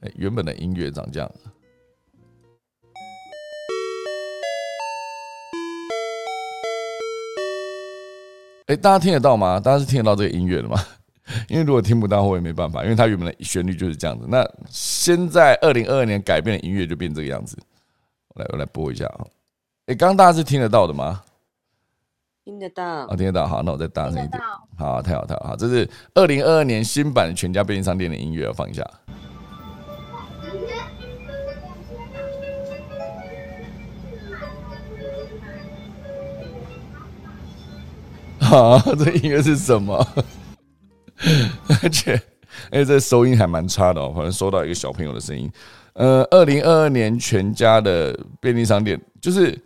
[0.00, 1.30] 哎，原本的音乐长这样。
[8.66, 9.60] 哎，大家听得到吗？
[9.60, 10.78] 大家是听得到这个音乐的吗？
[11.48, 14.24] 因为如果听不到，我也没办法，因为它原本的旋律就是这样子。
[14.28, 17.58] 那现在二零二二年改变的音乐就变这个样子。
[18.28, 19.26] 我来，我来播一下啊。
[19.86, 21.22] 哎，刚刚大家是听得到的吗？
[22.44, 22.84] 听得到。
[22.84, 23.46] 啊，听得到。
[23.46, 24.40] 好，那我再大声一点。
[24.78, 25.54] 好，太好太好。
[25.56, 28.82] 这是二零二二年新版全家便利商店的音乐，放一下。
[38.50, 40.06] 啊，这音乐是什么？
[41.82, 42.20] 而且，
[42.70, 45.50] 而且，这收音还蛮差的哦，好像收到一个小朋友的声音。
[45.92, 49.56] 呃，二零二二年全家的便利商店，就是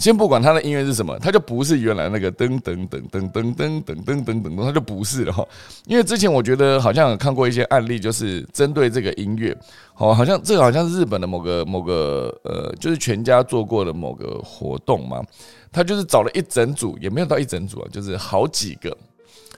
[0.00, 5.46] 先不管他的音乐是什么，他就不是原来那个噔噔噔噔噔噔噔噔噔噔，他就不是了哈。
[5.86, 9.54] 因为之前我觉得好像看过一些案例，就是针对这个音乐，
[9.96, 15.22] 哦，好像这个好像是日本的某个某个呃，就是全家做过的某个活动嘛，
[15.70, 18.96] 他就是找了一整组，也没有到一整组啊，就是好几个。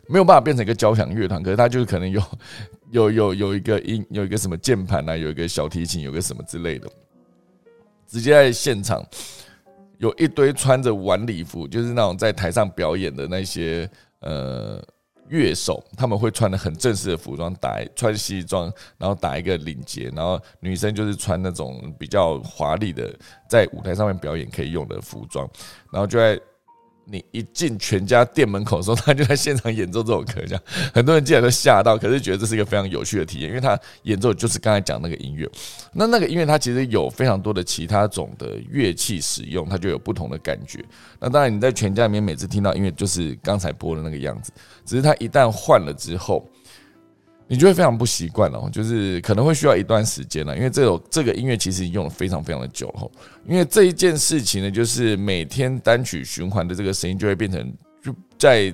[0.09, 2.21] 没有办法变成一个交响乐团，可是他就是可能有
[2.91, 6.91] 有有有一个音，有一个什么键盘啊，有一个小提琴，有个什么之类的，
[8.09, 9.01] 直接在现场
[10.03, 13.89] 有一堆穿着晚礼服，就是那种在台上表演的那些
[14.19, 14.83] 呃
[15.29, 18.65] 乐手，他们会穿的很正式的服装，打穿西装，
[18.99, 23.15] 然后打一个领结，然后女生就是穿那种比较华丽的，
[23.49, 25.49] 在舞台上面表演可以用的服装，
[25.93, 26.39] 然后就在。
[27.05, 30.63] 你一进全家店门口的时候，他就在现场演奏这首歌，这样
[30.95, 35.51] 很多人进来都吓到，可是觉得这是一个非常有趣的体验，因为他演奏就是刚才讲那个音乐。
[35.93, 40.85] 那那个音乐它其实有非常多的其他种的乐器使用，它就有不同的感觉。
[41.19, 44.53] 那当然你在全家里面每次听到音乐就是刚才播的那个样子，
[44.85, 46.49] 只是它一旦换了之后。
[47.53, 53.11] 你就会非常不习惯哦，就是可能会需要一段时间了，因为这首这个音乐其实用了非常非常的久了。
[53.47, 57.71] 因为这一件事情呢，就是每天单曲循环的这个声音就会变成
[58.03, 58.73] 就在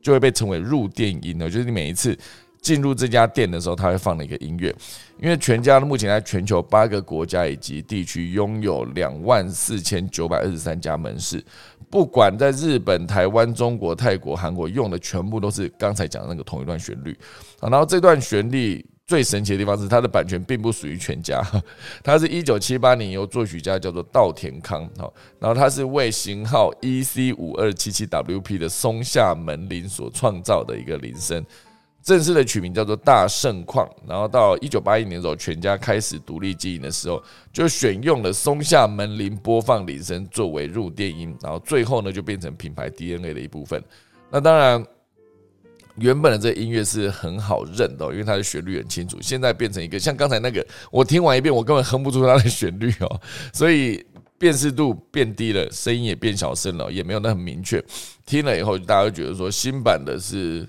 [0.00, 2.16] 就会被称为入店音了，就是你每一次
[2.62, 4.72] 进入这家店的时候，它会放的一个音乐。
[5.20, 11.44] 因为全家目前在全球八个国家以及地区拥有两万四千九百二十三家门市。
[11.90, 17.16] 不管在日本、台湾、中国、泰国、韩国用的全部都是刚才讲的那个同一段旋律
[17.60, 17.68] 啊。
[17.68, 21.42] 然后这段旋律最神奇的地方是它的版权并不属于全家，
[22.04, 31.42] 它是一九七八年由作曲家叫做稻田康哈，然后它是为型号 E C 五二七七 W P 的松下门铃所创造的一个铃声。
[32.08, 43.84] 正式的取名叫做大盛况，然后到一九八一年的时候，全家开始独立经营的时候，就选用了松下门铃播放铃声作为入电音，然后最后呢就变成品牌 DNA 的一部分。
[44.30, 44.82] 那当然，
[45.96, 49.18] 原本的这音乐是很好认的，因为它的旋律很清楚。
[49.20, 53.20] 现在变成一个像刚才那个，我听完一遍，我根本哼不出它的旋律哦，
[53.52, 54.02] 所以
[54.38, 57.84] 辨识度变低了，声音也变小声了，也没有那很明确。
[58.24, 60.66] 听了以后，大家会觉得说新版的是。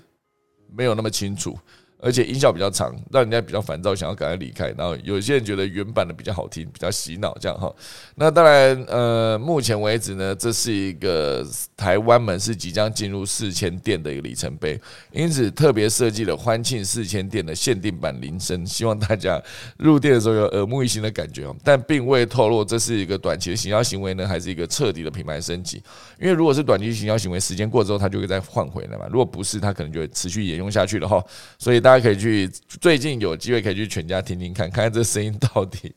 [0.72, 1.58] 没有那么清楚。
[2.02, 4.68] 而且音效比较长，让人家比较烦躁，想要赶快离开。
[4.76, 7.70] 然后有些人觉得原版的比较好听，比较洗脑，这样哈。
[8.14, 11.46] 那当然，呃，目前为止呢，这是一个
[11.76, 14.80] 台湾门市即将进入四千店的一个里程碑，
[15.12, 19.38] 因此特别设计了欢庆四千店的限定版铃声，希望大家
[19.76, 21.54] 入店的时候有耳目一新的感觉哦。
[21.62, 25.82] 但并未透露这是一个短期的行销行为呢，还是一个彻底的品牌升级。
[26.18, 29.06] 因为如果是短期行销行为，时间过之后它就会再换回来嘛。
[29.10, 31.22] 如果不是，它可能就会持续沿用下去了哈。
[31.58, 31.89] 所以大。
[31.90, 32.48] 大家可以去，
[32.80, 35.92] 最近有机会可以去全家听听看，看看这声音到底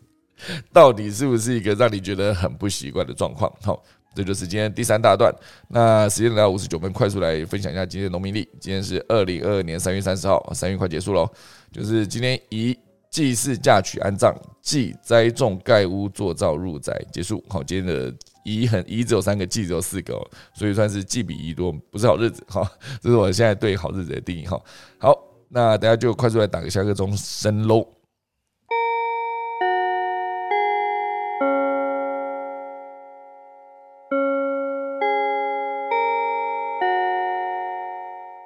[0.72, 3.54] 到底是不是一个让你觉得很不习惯的状况。
[3.62, 3.80] 好，
[4.16, 5.32] 这就是今天第三大段。
[5.68, 8.42] 那时间来到五十九分，快速来分享一下今天的农民历。
[8.60, 11.32] 今天是二零二二年三月三十号，三月快结束喽。
[11.72, 12.76] 就是今天以
[13.12, 17.44] 祭祀嫁娶安葬，祭栽种盖屋做造入宅结束。
[17.48, 18.12] 好，今天的
[18.46, 20.20] 乙很乙只有三个，祭只有四个，
[20.56, 22.44] 所以算是祭比乙多，不是好日子。
[22.48, 22.68] 哈，
[23.00, 24.48] 这是我现在对好日子的定义。
[24.48, 24.60] 哈，
[24.98, 25.16] 好，
[25.54, 27.88] 那大家就快速来打个下个钟声喽。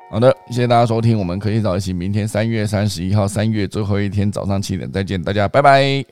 [0.09, 6.07] 好的，谢谢大家收听，我们可以早一起，明天三月三十一号，三月最后一天早上七点再见，大家拜拜。